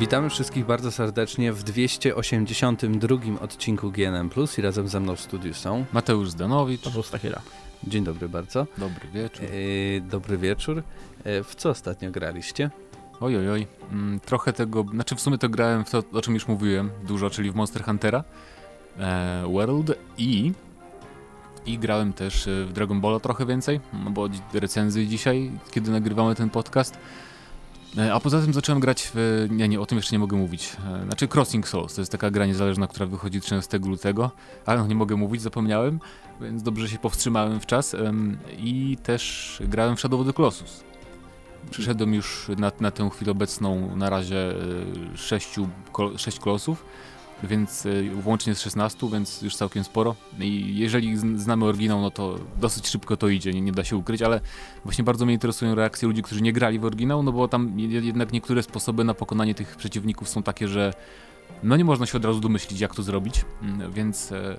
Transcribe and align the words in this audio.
Witamy 0.00 0.30
wszystkich 0.30 0.66
bardzo 0.66 0.90
serdecznie 0.90 1.52
w 1.52 1.62
282 1.62 3.16
odcinku 3.40 3.90
GNM 3.90 4.30
Plus 4.30 4.58
i 4.58 4.62
razem 4.62 4.88
ze 4.88 5.00
mną 5.00 5.16
w 5.16 5.20
studiu 5.20 5.54
są 5.54 5.84
Mateusz 5.92 6.30
Zdanowicz. 6.30 6.84
Paweł 6.84 7.02
Stachira. 7.02 7.40
Dzień 7.84 8.04
dobry 8.04 8.28
bardzo. 8.28 8.66
Dobry 8.78 9.08
wieczór. 9.08 9.44
Yy, 9.44 10.00
dobry 10.00 10.38
wieczór. 10.38 10.76
Yy, 11.24 11.44
w 11.44 11.54
co 11.54 11.70
ostatnio 11.70 12.10
graliście? 12.10 12.70
Oj, 13.20 13.36
oj, 13.36 13.50
oj. 13.50 13.66
Mm, 13.92 14.20
trochę 14.20 14.52
tego, 14.52 14.84
znaczy 14.92 15.14
w 15.14 15.20
sumie 15.20 15.38
to 15.38 15.48
grałem 15.48 15.84
w 15.84 15.90
to, 15.90 16.02
o 16.12 16.22
czym 16.22 16.34
już 16.34 16.48
mówiłem 16.48 16.90
dużo, 17.02 17.30
czyli 17.30 17.50
w 17.50 17.54
Monster 17.54 17.84
Huntera 17.84 18.24
e, 18.98 19.44
World 19.52 19.92
i 20.18 20.52
i 21.66 21.78
grałem 21.78 22.12
też 22.12 22.48
e, 22.48 22.64
w 22.64 22.72
Dragon 22.72 23.00
Balla 23.00 23.20
trochę 23.20 23.46
więcej, 23.46 23.80
no 24.04 24.10
bo 24.10 24.28
recenzji 24.52 25.08
dzisiaj, 25.08 25.50
kiedy 25.70 25.90
nagrywamy 25.90 26.34
ten 26.34 26.50
podcast. 26.50 26.98
E, 27.98 28.14
a 28.14 28.20
poza 28.20 28.40
tym 28.40 28.54
zacząłem 28.54 28.80
grać 28.80 29.10
w... 29.14 29.46
Nie, 29.50 29.68
nie, 29.68 29.80
o 29.80 29.86
tym 29.86 29.98
jeszcze 29.98 30.12
nie 30.12 30.18
mogę 30.18 30.36
mówić. 30.36 30.76
E, 31.00 31.04
znaczy 31.04 31.28
Crossing 31.34 31.68
Souls, 31.68 31.94
to 31.94 32.00
jest 32.00 32.12
taka 32.12 32.30
gra 32.30 32.46
niezależna, 32.46 32.86
która 32.86 33.06
wychodzi 33.06 33.40
13 33.40 33.78
lutego, 33.78 34.30
ale 34.66 34.88
nie 34.88 34.94
mogę 34.94 35.16
mówić, 35.16 35.42
zapomniałem, 35.42 36.00
więc 36.40 36.62
dobrze 36.62 36.88
się 36.88 36.98
powstrzymałem 36.98 37.60
w 37.60 37.66
czas. 37.66 37.96
I 38.58 38.98
też 39.02 39.56
grałem 39.68 39.96
w 39.96 40.00
Shadow 40.00 40.20
of 40.20 40.26
the 40.26 40.32
Colossus. 40.32 40.84
Przyszedłem 41.70 42.14
już 42.14 42.50
na, 42.58 42.72
na 42.80 42.90
tę 42.90 43.10
chwilę 43.10 43.32
obecną 43.32 43.96
na 43.96 44.10
razie 44.10 44.54
6 45.14 45.56
sześć 46.16 46.38
kolosów 46.38 46.84
więc 47.42 47.86
y, 47.86 48.10
łącznie 48.24 48.54
z 48.54 48.60
16, 48.60 49.08
więc 49.12 49.42
już 49.42 49.56
całkiem 49.56 49.84
sporo. 49.84 50.16
I 50.40 50.76
jeżeli 50.76 51.16
znamy 51.38 51.64
oryginał, 51.64 52.00
no 52.00 52.10
to 52.10 52.38
dosyć 52.60 52.88
szybko 52.88 53.16
to 53.16 53.28
idzie, 53.28 53.52
nie, 53.52 53.60
nie, 53.60 53.72
da 53.72 53.84
się 53.84 53.96
ukryć, 53.96 54.22
ale 54.22 54.40
właśnie 54.84 55.04
bardzo 55.04 55.24
mnie 55.24 55.34
interesują 55.34 55.74
reakcje 55.74 56.08
ludzi, 56.08 56.22
którzy 56.22 56.42
nie 56.42 56.52
grali 56.52 56.78
w 56.78 56.84
oryginał, 56.84 57.22
no 57.22 57.32
bo 57.32 57.48
tam 57.48 57.78
jednak 57.78 58.32
niektóre 58.32 58.62
sposoby 58.62 59.04
na 59.04 59.14
pokonanie 59.14 59.54
tych 59.54 59.76
przeciwników 59.76 60.28
są 60.28 60.42
takie, 60.42 60.68
że 60.68 60.92
no 61.62 61.76
nie 61.76 61.84
można 61.84 62.06
się 62.06 62.18
od 62.18 62.24
razu 62.24 62.40
domyślić, 62.40 62.80
jak 62.80 62.94
to 62.94 63.02
zrobić, 63.02 63.44
mm, 63.62 63.92
więc... 63.92 64.32
E, 64.32 64.56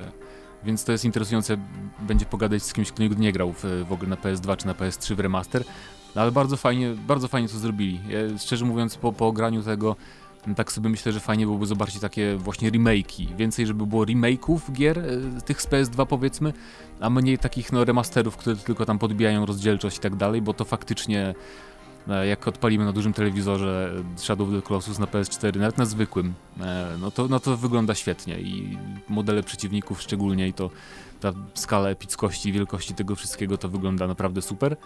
więc 0.64 0.84
to 0.84 0.92
jest 0.92 1.06
interesujące, 1.06 1.58
będzie 2.00 2.26
pogadać 2.26 2.64
z 2.64 2.74
kimś, 2.74 2.92
kto 2.92 3.04
nigdy 3.04 3.22
nie 3.22 3.32
grał 3.32 3.54
w, 3.54 3.64
w 3.88 3.92
ogóle 3.92 4.10
na 4.10 4.16
PS2 4.16 4.58
czy 4.58 4.68
na 4.68 4.74
PS3 4.74 5.16
w 5.16 5.20
remaster, 5.20 5.64
ale 6.16 6.32
bardzo 6.32 6.58
fajnie, 6.58 6.94
bardzo 7.08 7.28
fajnie 7.28 7.50
to 7.50 7.58
zrobili. 7.58 8.00
Ja, 8.10 8.38
szczerze 8.38 8.66
mówiąc, 8.66 8.96
po, 8.96 9.14
po 9.14 9.28
ograniu 9.28 9.64
tego 9.64 9.88
no 9.90 9.96
tak 10.56 10.72
sobie 10.72 10.90
myślę, 10.90 11.12
że 11.12 11.20
fajnie 11.20 11.46
byłoby 11.46 11.66
zobaczyć 11.66 12.00
takie 12.00 12.36
właśnie 12.38 12.72
remake'i. 12.72 13.36
Więcej, 13.36 13.68
żeby 13.68 13.86
było 13.86 14.06
remake'ów 14.06 14.72
gier, 14.72 15.00
e, 15.00 15.42
tych 15.46 15.62
z 15.62 15.68
PS2 15.68 16.06
powiedzmy, 16.06 16.54
a 17.00 17.10
mniej 17.10 17.38
takich 17.38 17.72
no, 17.72 17.86
remasterów, 17.86 18.38
które 18.38 18.56
tylko 18.56 18.86
tam 18.86 19.00
podbijają 19.00 19.46
rozdzielczość 19.46 19.98
i 19.98 20.00
tak 20.00 20.16
dalej, 20.16 20.42
bo 20.42 20.54
to 20.54 20.66
faktycznie 20.66 21.36
e, 22.08 22.28
jak 22.28 22.48
odpalimy 22.48 22.86
na 22.86 22.92
dużym 22.92 23.14
telewizorze 23.14 23.94
Shadow 24.18 24.48
of 24.48 24.56
the 24.56 24.62
Colossus 24.62 25.00
na 25.00 25.06
PS4, 25.06 25.60
nawet 25.60 25.78
na 25.78 25.86
zwykłym, 25.86 26.34
e, 26.62 26.98
no 27.02 27.12
to, 27.12 27.28
no 27.28 27.40
to 27.40 27.58
wygląda 27.58 27.96
świetnie 27.96 28.40
i 28.40 28.78
modele 29.10 29.44
przeciwników 29.44 30.02
szczególnie 30.02 30.48
i 30.48 30.54
to 30.54 30.70
ta 31.20 31.34
skala 31.54 31.90
epickości 31.90 32.52
wielkości 32.52 32.94
tego 32.94 33.16
wszystkiego 33.16 33.58
to 33.58 33.70
wygląda 33.70 34.08
naprawdę 34.08 34.42
super. 34.42 34.78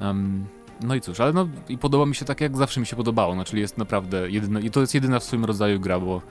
Um, 0.00 0.46
no 0.82 0.94
i 0.94 1.00
cóż, 1.00 1.20
ale 1.20 1.32
no 1.32 1.48
i 1.68 1.78
podoba 1.78 2.06
mi 2.06 2.14
się 2.14 2.24
tak, 2.24 2.40
jak 2.40 2.56
zawsze 2.56 2.80
mi 2.80 2.86
się 2.86 2.96
podobało, 2.96 3.34
no 3.34 3.44
czyli 3.44 3.62
jest 3.62 3.78
naprawdę 3.78 4.30
jedyna, 4.30 4.60
i 4.60 4.70
to 4.70 4.80
jest 4.80 4.94
jedyna 4.94 5.20
w 5.20 5.24
swoim 5.24 5.44
rodzaju 5.44 5.80
gra, 5.80 6.00
bo 6.00 6.22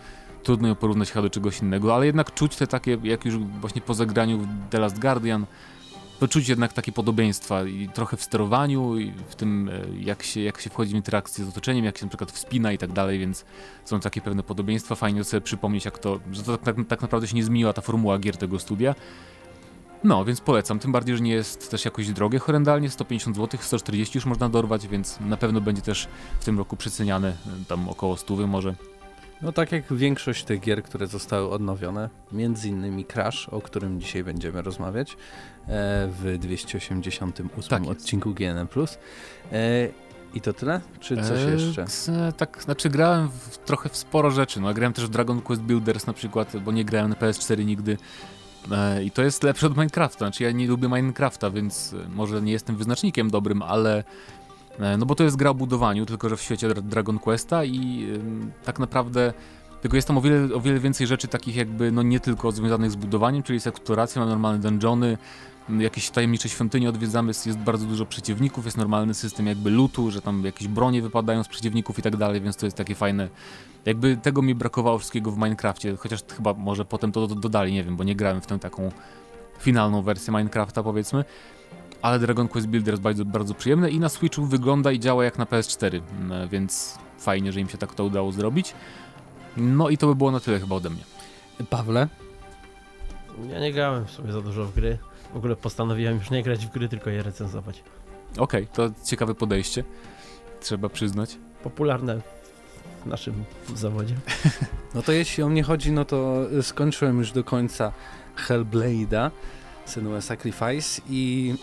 trudno 0.44 0.68
ją 0.68 0.76
porównać 0.76 1.12
chyba 1.12 1.24
do 1.24 1.30
czegoś 1.30 1.60
innego, 1.60 1.96
ale 1.96 2.06
jednak 2.06 2.34
czuć 2.34 2.56
te 2.56 2.68
takie, 2.68 2.98
jak 3.04 3.26
już 3.26 3.38
właśnie 3.38 3.82
po 3.82 3.94
zagraniu 3.94 4.38
w 4.38 4.48
The 4.70 4.80
Last 4.80 5.00
Guardian, 5.00 5.46
to 6.22 6.28
czuć 6.28 6.50
jednak 6.50 6.74
takie 6.74 6.92
podobieństwa 6.92 7.64
i 7.64 7.90
trochę 7.94 8.18
w 8.18 8.24
sterowaniu 8.24 8.98
i 8.98 9.12
w 9.30 9.36
tym, 9.36 9.70
e, 9.70 10.04
jak 10.04 10.24
się, 10.24 10.42
jak 10.42 10.62
się 10.62 10.70
wchodzi 10.70 10.92
w 10.94 10.96
interakcję 10.96 11.46
z 11.46 11.50
otoczeniem, 11.50 11.86
jak 11.86 11.98
się 11.98 12.06
na 12.06 12.10
przykład 12.10 12.32
wspina 12.32 12.72
i 12.72 12.78
tak 12.78 12.92
dalej, 12.92 13.20
więc 13.20 13.46
są 13.86 14.00
takie 14.00 14.22
pewne 14.22 14.44
podobieństwa. 14.44 14.96
Fajnie 14.96 15.24
sobie 15.24 15.42
przypomnieć, 15.42 15.86
jak 15.86 16.00
to, 16.00 16.20
że 16.32 16.44
to 16.44 16.58
tak, 16.58 16.76
tak 16.88 17.02
naprawdę 17.02 17.28
się 17.28 17.36
nie 17.36 17.44
zmieniła 17.44 17.74
ta 17.74 17.82
formuła 17.82 18.20
gier 18.20 18.38
tego 18.38 18.60
studia, 18.60 18.96
no, 20.04 20.26
więc 20.26 20.42
polecam, 20.42 20.80
tym 20.80 20.92
bardziej, 20.92 21.18
że 21.18 21.24
nie 21.24 21.34
jest 21.34 21.72
też 21.72 21.86
jakoś 21.86 22.10
drogie 22.10 22.40
horrendalnie, 22.40 22.90
150 22.90 23.36
zł, 23.36 23.60
140 23.64 24.18
już 24.18 24.26
można 24.26 24.50
dorwać, 24.50 24.88
więc 24.88 25.20
na 25.20 25.38
pewno 25.38 25.62
będzie 25.62 25.82
też 25.82 26.08
w 26.40 26.46
tym 26.46 26.58
roku 26.58 26.76
przeceniane 26.78 27.30
y, 27.30 27.66
tam 27.66 27.90
około 27.90 28.18
100 28.18 28.48
może. 28.48 28.76
No 29.42 29.52
tak 29.52 29.72
jak 29.72 29.94
większość 29.94 30.44
tych 30.44 30.60
gier, 30.60 30.84
które 30.84 31.08
zostały 31.08 31.50
odnowione, 31.50 32.10
między 32.32 32.70
innymi 32.70 33.06
Crash, 33.06 33.50
o 33.50 33.62
którym 33.62 34.00
dzisiaj 34.00 34.24
będziemy 34.24 34.62
rozmawiać 34.62 35.12
e, 35.12 35.16
w 36.08 36.38
288 36.40 37.34
tak 37.70 37.88
odcinku 37.88 38.34
GNM+. 38.34 38.68
E, 39.52 39.88
I 40.34 40.42
to 40.42 40.54
tyle? 40.54 40.82
Czy 41.00 41.16
coś 41.18 41.40
e, 41.40 41.52
jeszcze? 41.52 41.86
tak, 42.38 42.64
znaczy 42.64 42.90
grałem 42.90 43.30
w, 43.30 43.58
trochę 43.58 43.90
w 43.90 43.98
sporo 43.98 44.32
rzeczy. 44.32 44.60
No, 44.60 44.74
grałem 44.74 44.94
też 44.94 45.06
w 45.06 45.10
Dragon 45.10 45.42
Quest 45.42 45.62
Builders 45.62 46.08
na 46.08 46.14
przykład, 46.14 46.58
bo 46.58 46.72
nie 46.72 46.86
grałem 46.86 47.10
na 47.10 47.16
PS4 47.16 47.66
nigdy. 47.66 47.98
E, 48.72 49.04
I 49.04 49.12
to 49.12 49.22
jest 49.22 49.44
lepsze 49.44 49.68
od 49.68 49.78
Minecrafta. 49.78 50.20
Znaczy 50.20 50.44
ja 50.44 50.52
nie 50.52 50.68
lubię 50.68 50.88
Minecrafta, 50.88 51.50
więc 51.50 51.94
e, 51.94 52.10
może 52.10 52.42
nie 52.42 52.52
jestem 52.52 52.76
wyznacznikiem 52.76 53.30
dobrym, 53.30 53.62
ale 53.62 54.04
e, 54.80 54.98
no 54.98 55.06
bo 55.06 55.16
to 55.16 55.24
jest 55.24 55.36
gra 55.36 55.50
o 55.50 55.54
budowaniu, 55.54 56.06
tylko 56.06 56.30
że 56.30 56.38
w 56.38 56.42
świecie 56.42 56.74
Dragon 56.74 57.20
Questa 57.20 57.66
i 57.66 58.08
tak 58.66 58.80
naprawdę 58.80 59.34
tylko 59.82 59.98
jest 59.98 60.08
tam 60.08 60.18
o 60.18 60.22
wiele, 60.22 60.56
o 60.56 60.62
wiele 60.62 60.80
więcej 60.80 61.08
rzeczy 61.08 61.28
takich 61.28 61.56
jakby, 61.56 61.92
no 61.92 62.04
nie 62.04 62.20
tylko 62.20 62.52
związanych 62.52 62.92
z 62.92 62.96
budowaniem, 62.96 63.44
czyli 63.44 63.60
z 63.60 63.68
eksploracją, 63.68 64.26
normalne 64.26 64.60
dungeony, 64.60 65.18
jakieś 65.70 66.10
tajemnicze 66.10 66.50
świątynie 66.50 66.90
odwiedzamy, 66.90 67.28
jest 67.28 67.58
bardzo 67.58 67.86
dużo 67.86 68.06
przeciwników, 68.06 68.66
jest 68.66 68.78
normalny 68.78 69.14
system 69.14 69.48
jakby 69.48 69.70
lutu, 69.70 70.12
że 70.12 70.22
tam 70.22 70.46
jakieś 70.46 70.68
bronie 70.68 71.02
wypadają 71.02 71.44
z 71.44 71.48
przeciwników 71.48 72.00
i 72.00 72.02
tak 72.02 72.18
dalej, 72.18 72.42
więc 72.42 72.56
to 72.56 72.66
jest 72.66 72.78
takie 72.78 72.96
fajne. 72.96 73.30
Jakby 73.86 74.18
tego 74.18 74.42
mi 74.42 74.56
brakowało 74.56 74.98
wszystkiego 74.98 75.32
w 75.32 75.38
Minecrafcie, 75.38 75.96
chociaż 75.98 76.24
chyba 76.36 76.54
może 76.54 76.86
potem 76.86 77.12
to 77.12 77.28
dodali, 77.28 77.74
nie 77.74 77.84
wiem, 77.84 77.96
bo 77.96 78.04
nie 78.04 78.16
grałem 78.16 78.42
w 78.42 78.48
tę 78.48 78.60
taką 78.60 78.92
finalną 79.60 80.02
wersję 80.02 80.34
Minecrafta 80.34 80.84
powiedzmy. 80.84 81.26
Ale 82.02 82.20
Dragon 82.20 82.48
Quest 82.48 82.68
Builder 82.68 82.94
jest 82.94 83.04
bardzo, 83.04 83.26
bardzo 83.26 83.54
przyjemne 83.54 83.90
i 83.90 84.00
na 84.00 84.10
Switchu 84.10 84.46
wygląda 84.46 84.92
i 84.92 85.00
działa 85.00 85.24
jak 85.24 85.38
na 85.38 85.46
PS4, 85.46 86.02
mm, 86.20 86.50
więc 86.50 86.98
fajnie, 87.20 87.52
że 87.52 87.60
im 87.60 87.70
się 87.70 87.78
tak 87.78 87.96
to 87.96 88.06
udało 88.06 88.32
zrobić. 88.32 88.74
No 89.58 89.90
i 89.90 89.98
to 89.98 90.08
by 90.08 90.16
było 90.16 90.32
na 90.32 90.40
tyle 90.40 90.60
chyba 90.60 90.76
ode 90.76 90.90
mnie. 90.90 91.04
Pawle? 91.70 92.08
Ja 93.50 93.60
nie 93.60 93.74
grałem 93.74 94.06
w 94.06 94.12
sumie 94.12 94.32
za 94.32 94.42
dużo 94.42 94.66
w 94.66 94.74
gry. 94.74 94.98
W 95.34 95.38
ogóle 95.38 95.56
postanowiłem 95.56 96.18
już 96.18 96.30
nie 96.30 96.44
grać 96.44 96.66
w 96.66 96.70
gry, 96.70 96.90
tylko 96.90 97.10
je 97.10 97.24
recenzować. 97.24 97.84
Okej, 98.38 98.64
okay, 98.64 98.68
to 98.74 99.06
ciekawe 99.06 99.36
podejście. 99.36 99.84
Trzeba 100.60 100.90
przyznać. 100.90 101.38
Popularne 101.64 102.22
w 103.04 103.06
naszym 103.06 103.44
zawodzie. 103.76 104.16
No 104.96 105.02
to 105.02 105.12
jeśli 105.12 105.44
o 105.44 105.50
mnie 105.50 105.64
chodzi, 105.64 105.92
no 105.92 106.06
to 106.06 106.48
skończyłem 106.62 107.18
już 107.18 107.32
do 107.32 107.44
końca 107.44 107.92
Hellblade'a, 108.48 109.32
Senua 109.86 110.22
Sacrifice 110.22 111.02
i 111.10 111.56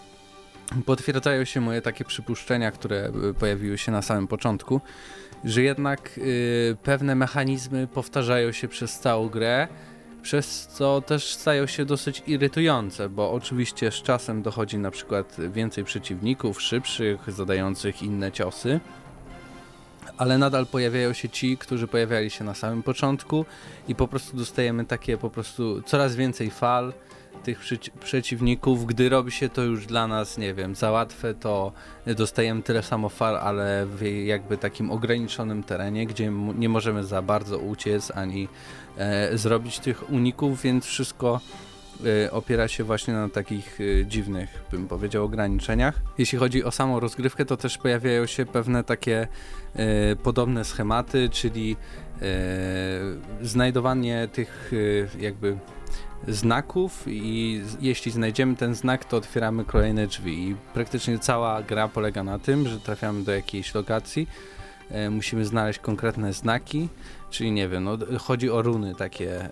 potwierdzają 0.86 1.44
się 1.44 1.60
moje 1.60 1.82
takie 1.82 2.04
przypuszczenia, 2.04 2.70
które 2.70 3.12
pojawiły 3.38 3.78
się 3.78 3.92
na 3.92 4.02
samym 4.02 4.28
początku, 4.28 4.80
że 5.44 5.62
jednak 5.62 6.18
y, 6.18 6.76
pewne 6.82 7.14
mechanizmy 7.14 7.86
powtarzają 7.86 8.52
się 8.52 8.68
przez 8.68 8.98
całą 8.98 9.28
grę, 9.28 9.68
przez 10.24 10.66
co 10.66 11.00
też 11.00 11.34
stają 11.34 11.66
się 11.66 11.84
dosyć 11.84 12.22
irytujące, 12.26 13.08
bo 13.08 13.32
oczywiście 13.32 13.90
z 13.90 14.02
czasem 14.02 14.42
dochodzi 14.42 14.78
na 14.78 14.90
przykład 14.90 15.36
więcej 15.52 15.84
przeciwników, 15.84 16.62
szybszych, 16.62 17.32
zadających 17.32 18.02
inne 18.02 18.32
ciosy, 18.32 18.80
ale 20.18 20.38
nadal 20.38 20.66
pojawiają 20.66 21.12
się 21.12 21.28
ci, 21.28 21.58
którzy 21.58 21.88
pojawiali 21.88 22.30
się 22.30 22.44
na 22.44 22.54
samym 22.54 22.82
początku 22.82 23.44
i 23.88 23.94
po 23.94 24.08
prostu 24.08 24.36
dostajemy 24.36 24.84
takie 24.84 25.18
po 25.18 25.30
prostu 25.30 25.82
coraz 25.82 26.16
więcej 26.16 26.50
fal 26.50 26.92
tych 27.42 27.60
przeciwników. 28.00 28.86
Gdy 28.86 29.08
robi 29.08 29.32
się 29.32 29.48
to 29.48 29.62
już 29.62 29.86
dla 29.86 30.06
nas, 30.06 30.38
nie 30.38 30.54
wiem, 30.54 30.74
za 30.74 30.90
łatwe, 30.90 31.34
to 31.34 31.72
dostajemy 32.06 32.62
tyle 32.62 32.82
samo 32.82 33.08
fal, 33.08 33.36
ale 33.36 33.86
w 33.86 34.02
jakby 34.24 34.58
takim 34.58 34.90
ograniczonym 34.90 35.62
terenie, 35.62 36.06
gdzie 36.06 36.32
nie 36.58 36.68
możemy 36.68 37.04
za 37.04 37.22
bardzo 37.22 37.58
uciec 37.58 38.12
ani 38.14 38.48
e, 38.96 39.38
zrobić 39.38 39.78
tych 39.78 40.10
uników, 40.10 40.62
więc 40.62 40.84
wszystko 40.86 41.40
e, 42.24 42.30
opiera 42.32 42.68
się 42.68 42.84
właśnie 42.84 43.14
na 43.14 43.28
takich 43.28 43.78
e, 43.80 44.06
dziwnych, 44.06 44.62
bym 44.70 44.88
powiedział, 44.88 45.24
ograniczeniach. 45.24 46.00
Jeśli 46.18 46.38
chodzi 46.38 46.64
o 46.64 46.70
samą 46.70 47.00
rozgrywkę, 47.00 47.44
to 47.44 47.56
też 47.56 47.78
pojawiają 47.78 48.26
się 48.26 48.46
pewne 48.46 48.84
takie 48.84 49.28
e, 49.74 50.16
podobne 50.16 50.64
schematy, 50.64 51.28
czyli 51.28 51.76
e, 52.22 52.26
znajdowanie 53.42 54.28
tych 54.32 54.72
e, 55.16 55.22
jakby 55.22 55.56
znaków 56.28 57.04
i 57.06 57.60
jeśli 57.80 58.12
znajdziemy 58.12 58.56
ten 58.56 58.74
znak, 58.74 59.04
to 59.04 59.16
otwieramy 59.16 59.64
kolejne 59.64 60.06
drzwi 60.06 60.48
i 60.48 60.56
praktycznie 60.74 61.18
cała 61.18 61.62
gra 61.62 61.88
polega 61.88 62.24
na 62.24 62.38
tym, 62.38 62.68
że 62.68 62.80
trafiamy 62.80 63.24
do 63.24 63.32
jakiejś 63.32 63.74
lokacji, 63.74 64.28
e, 64.90 65.10
musimy 65.10 65.44
znaleźć 65.44 65.78
konkretne 65.78 66.32
znaki, 66.32 66.88
czyli 67.30 67.52
nie 67.52 67.68
wiem, 67.68 67.84
no, 67.84 67.98
chodzi 68.18 68.50
o 68.50 68.62
runy 68.62 68.94
takie 68.94 69.30
e, 69.30 69.50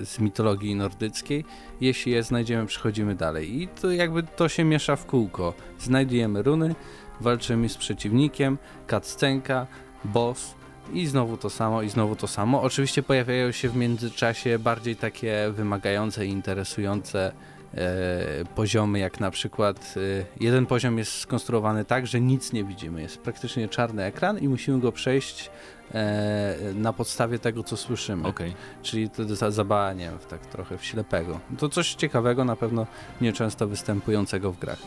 e, 0.00 0.06
z 0.06 0.18
mitologii 0.18 0.74
nordyckiej. 0.74 1.44
Jeśli 1.80 2.12
je 2.12 2.22
znajdziemy, 2.22 2.66
przechodzimy 2.66 3.14
dalej 3.14 3.62
i 3.62 3.68
to 3.68 3.90
jakby 3.90 4.22
to 4.22 4.48
się 4.48 4.64
miesza 4.64 4.96
w 4.96 5.06
kółko. 5.06 5.54
Znajdujemy 5.78 6.42
runy, 6.42 6.74
walczymy 7.20 7.68
z 7.68 7.76
przeciwnikiem, 7.76 8.58
cutscenka, 8.90 9.66
boss, 10.04 10.54
I 10.92 11.06
znowu 11.06 11.36
to 11.36 11.50
samo, 11.50 11.82
i 11.82 11.88
znowu 11.88 12.16
to 12.16 12.26
samo. 12.26 12.62
Oczywiście 12.62 13.02
pojawiają 13.02 13.52
się 13.52 13.68
w 13.68 13.76
międzyczasie 13.76 14.58
bardziej 14.58 14.96
takie 14.96 15.52
wymagające 15.52 16.26
i 16.26 16.28
interesujące 16.28 17.32
e, 17.74 18.44
poziomy, 18.54 18.98
jak 18.98 19.20
na 19.20 19.30
przykład 19.30 19.94
e, 19.96 20.24
jeden 20.40 20.66
poziom 20.66 20.98
jest 20.98 21.12
skonstruowany 21.12 21.84
tak, 21.84 22.06
że 22.06 22.20
nic 22.20 22.52
nie 22.52 22.64
widzimy. 22.64 23.02
Jest 23.02 23.18
praktycznie 23.18 23.68
czarny 23.68 24.04
ekran 24.04 24.38
i 24.38 24.48
musimy 24.48 24.80
go 24.80 24.92
przejść 24.92 25.50
e, 25.94 26.56
na 26.74 26.92
podstawie 26.92 27.38
tego, 27.38 27.62
co 27.62 27.76
słyszymy. 27.76 28.28
Okej. 28.28 28.54
Czyli 28.82 29.10
to 29.10 29.36
za, 29.36 29.50
zabawa, 29.50 29.92
nie 29.92 30.04
wiem, 30.04 30.18
tak 30.30 30.46
trochę 30.46 30.78
w 30.78 30.84
ślepego. 30.84 31.40
To 31.58 31.68
coś 31.68 31.94
ciekawego, 31.94 32.44
na 32.44 32.56
pewno 32.56 32.86
nieczęsto 33.20 33.66
występującego 33.66 34.52
w 34.52 34.58
grach. 34.58 34.78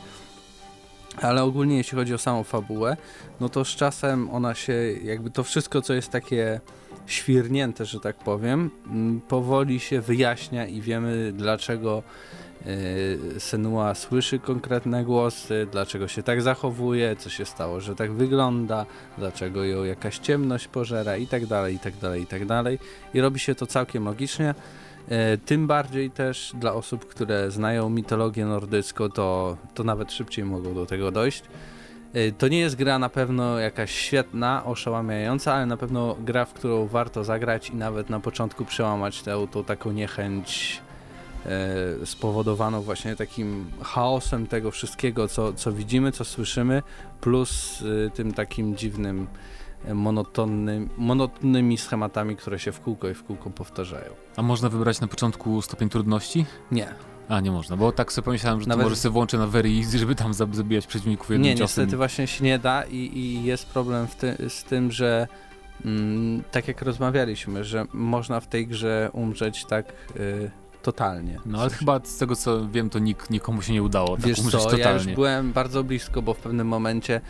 Ale 1.21 1.43
ogólnie 1.43 1.77
jeśli 1.77 1.97
chodzi 1.97 2.13
o 2.13 2.17
samą 2.17 2.43
fabułę, 2.43 2.97
no 3.39 3.49
to 3.49 3.65
z 3.65 3.69
czasem 3.69 4.29
ona 4.29 4.55
się, 4.55 4.73
jakby 5.03 5.29
to 5.29 5.43
wszystko, 5.43 5.81
co 5.81 5.93
jest 5.93 6.09
takie 6.09 6.59
świrnięte, 7.05 7.85
że 7.85 7.99
tak 7.99 8.15
powiem, 8.15 8.71
mm, 8.87 9.21
powoli 9.21 9.79
się 9.79 10.01
wyjaśnia 10.01 10.67
i 10.67 10.81
wiemy 10.81 11.33
dlaczego 11.33 12.03
yy, 12.65 13.39
Senua 13.39 13.95
słyszy 13.95 14.39
konkretne 14.39 15.03
głosy, 15.03 15.67
dlaczego 15.71 16.07
się 16.07 16.23
tak 16.23 16.41
zachowuje, 16.41 17.15
co 17.15 17.29
się 17.29 17.45
stało, 17.45 17.79
że 17.79 17.95
tak 17.95 18.11
wygląda, 18.11 18.85
dlaczego 19.17 19.63
ją 19.63 19.83
jakaś 19.83 20.17
ciemność 20.17 20.67
pożera 20.67 21.17
i 21.17 21.27
tak 21.27 21.45
dalej, 21.45 21.75
i 21.75 21.79
tak 21.79 21.97
dalej, 21.97 22.21
i 22.23 22.27
tak 22.27 22.45
dalej. 22.45 22.79
I 23.13 23.21
robi 23.21 23.39
się 23.39 23.55
to 23.55 23.67
całkiem 23.67 24.05
logicznie. 24.05 24.55
E, 25.09 25.37
Tym 25.37 25.67
bardziej 25.67 26.11
też 26.11 26.51
dla 26.59 26.73
osób, 26.73 27.05
które 27.05 27.51
znają 27.51 27.89
mitologię 27.89 28.45
nordycką, 28.45 29.09
to, 29.09 29.57
to 29.73 29.83
nawet 29.83 30.11
szybciej 30.13 30.45
mogą 30.45 30.73
do 30.73 30.85
tego 30.85 31.11
dojść. 31.11 31.43
E, 32.13 32.31
To 32.31 32.47
nie 32.47 32.59
jest 32.59 32.75
gra 32.75 32.99
na 32.99 33.09
pewno 33.09 33.59
jakaś 33.59 33.91
świetna, 33.91 34.65
oszałamiająca, 34.65 35.53
ale 35.53 35.65
na 35.65 35.77
pewno 35.77 36.15
gra, 36.19 36.45
w 36.45 36.53
którą 36.53 36.87
warto 36.87 37.23
zagrać 37.23 37.69
i 37.69 37.75
nawet 37.75 38.09
na 38.09 38.19
początku 38.19 38.65
przełamać 38.65 39.21
tę, 39.21 39.47
tą 39.51 39.63
taką 39.63 39.91
niechęć 39.91 40.81
e, 41.45 42.05
spowodowaną 42.05 42.81
właśnie 42.81 43.15
takim 43.15 43.65
chaosem 43.81 44.47
tego 44.47 44.71
wszystkiego, 44.71 45.27
co, 45.27 45.53
co 45.53 45.71
widzimy, 45.71 46.11
co 46.11 46.25
słyszymy, 46.25 46.83
plus 47.21 47.83
tym 48.13 48.33
takim 48.33 48.75
dziwnym, 48.75 49.27
monotonnym, 49.93 50.89
monotonnymi 50.97 51.77
schematami, 51.77 52.35
które 52.35 52.59
się 52.59 52.71
w 52.71 52.81
kółko 52.81 53.09
i 53.09 53.13
w 53.13 53.23
kółko 53.23 53.49
powtarzają. 53.49 54.11
A 54.35 54.41
można 54.41 54.69
wybrać 54.69 55.01
na 55.01 55.07
początku 55.07 55.61
stopień 55.61 55.89
trudności? 55.89 56.45
Nie, 56.71 56.87
A, 57.29 57.39
nie 57.39 57.51
można, 57.51 57.77
bo 57.77 57.91
tak 57.91 58.13
sobie 58.13 58.25
pomyślałem, 58.25 58.61
że 58.61 58.67
Nawet- 58.67 58.83
to 58.83 58.89
może 58.89 58.95
sobie 59.01 59.13
włączę 59.13 59.37
na 59.37 59.47
very 59.47 59.69
easy, 59.69 59.97
żeby 59.99 60.15
tam 60.15 60.31
zab- 60.31 60.53
zabijać 60.55 60.87
przeciwników 60.87 61.29
jednym 61.29 61.43
Nie, 61.45 61.51
ciosem. 61.55 61.63
niestety 61.83 61.97
właśnie 61.97 62.27
się 62.27 62.43
nie 62.43 62.59
da 62.59 62.83
i, 62.83 62.95
i 62.95 63.43
jest 63.43 63.65
problem 63.65 64.07
ty, 64.19 64.37
z 64.49 64.63
tym, 64.63 64.91
że 64.91 65.27
mm, 65.85 66.43
tak 66.51 66.67
jak 66.67 66.81
rozmawialiśmy, 66.81 67.63
że 67.63 67.85
można 67.93 68.39
w 68.39 68.47
tej 68.47 68.67
grze 68.67 69.09
umrzeć 69.13 69.65
tak 69.65 69.93
y, 70.15 70.51
totalnie. 70.81 71.37
No 71.45 71.61
ale 71.61 71.69
chyba 71.69 71.99
z 72.03 72.17
tego 72.17 72.35
co 72.35 72.67
wiem, 72.69 72.89
to 72.89 72.99
nik, 72.99 73.29
nikomu 73.29 73.61
się 73.61 73.73
nie 73.73 73.83
udało 73.83 74.17
tak 74.17 74.25
Wiesz 74.25 74.39
umrzeć 74.39 74.61
co, 74.61 74.69
totalnie. 74.69 74.83
ja 74.85 74.91
już 74.93 75.05
byłem 75.07 75.53
bardzo 75.53 75.83
blisko, 75.83 76.21
bo 76.21 76.33
w 76.33 76.37
pewnym 76.37 76.67
momencie 76.67 77.21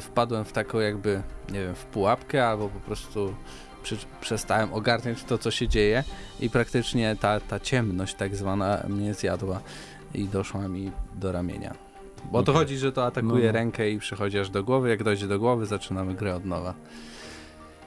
wpadłem 0.00 0.44
w 0.44 0.52
taką 0.52 0.80
jakby, 0.80 1.22
nie 1.52 1.60
wiem, 1.60 1.74
w 1.74 1.84
pułapkę 1.84 2.48
albo 2.48 2.68
po 2.68 2.80
prostu 2.80 3.34
przy, 3.82 3.96
przestałem 4.20 4.72
ogarniać 4.72 5.24
to, 5.24 5.38
co 5.38 5.50
się 5.50 5.68
dzieje 5.68 6.04
i 6.40 6.50
praktycznie 6.50 7.16
ta, 7.20 7.40
ta 7.40 7.60
ciemność 7.60 8.14
tak 8.14 8.36
zwana 8.36 8.82
mnie 8.88 9.14
zjadła 9.14 9.60
i 10.14 10.24
doszła 10.24 10.68
mi 10.68 10.92
do 11.14 11.32
ramienia. 11.32 11.74
Bo 12.32 12.38
o 12.38 12.42
to 12.42 12.52
chodzi, 12.52 12.78
że 12.78 12.92
to 12.92 13.06
atakuje 13.06 13.40
No, 13.40 13.46
no. 13.46 13.52
rękę 13.52 13.90
i 13.90 13.98
przychodzi 13.98 14.38
aż 14.38 14.50
do 14.50 14.64
głowy. 14.64 14.88
Jak 14.88 15.02
dojdzie 15.02 15.26
do 15.26 15.38
głowy, 15.38 15.66
zaczynamy 15.66 16.14
grę 16.14 16.34
od 16.34 16.44
nowa. 16.44 16.74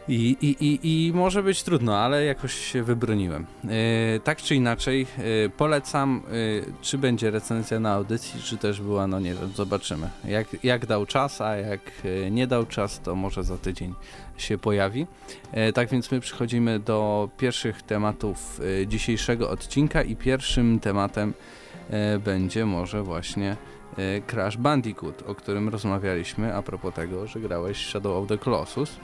I, 0.08 0.38
i, 0.42 0.66
i, 0.66 1.08
I 1.08 1.14
może 1.14 1.44
być 1.44 1.64
trudno, 1.64 1.98
ale 1.98 2.26
jakoś 2.26 2.54
się 2.54 2.84
wybroniłem. 2.84 3.46
E, 3.66 4.20
tak 4.20 4.42
czy 4.42 4.56
inaczej, 4.56 5.08
e, 5.18 5.50
polecam, 5.50 6.22
e, 6.28 6.82
czy 6.82 6.98
będzie 6.98 7.32
recenzja 7.32 7.80
na 7.80 7.92
audycji, 7.92 8.42
czy 8.42 8.58
też 8.58 8.82
była, 8.82 9.08
no 9.08 9.20
nie 9.20 9.34
wiem, 9.34 9.52
zobaczymy. 9.56 10.10
Jak, 10.26 10.48
jak 10.64 10.86
dał 10.86 11.06
czas, 11.06 11.42
a 11.42 11.56
jak 11.56 11.82
nie 12.32 12.48
dał 12.48 12.66
czas, 12.66 13.00
to 13.00 13.16
może 13.16 13.44
za 13.44 13.58
tydzień 13.58 13.94
się 14.38 14.58
pojawi. 14.58 15.08
Tak 15.74 15.90
więc 15.90 16.12
my 16.12 16.20
przechodzimy 16.20 16.80
do 16.80 17.30
pierwszych 17.38 17.82
tematów 17.82 18.60
dzisiejszego 18.88 19.50
odcinka 19.50 20.04
i 20.04 20.16
pierwszym 20.16 20.80
tematem 20.80 21.34
będzie 22.26 22.66
może 22.66 23.04
właśnie 23.04 23.58
Crash 24.28 24.58
Bandicoot, 24.58 25.24
o 25.28 25.36
którym 25.36 25.70
rozmawialiśmy 25.70 26.56
a 26.56 26.62
propos 26.62 26.94
tego, 26.94 27.28
że 27.28 27.40
grałeś 27.40 27.88
Shadow 27.88 28.24
of 28.24 28.28
the 28.28 28.38
Colossus. 28.38 29.00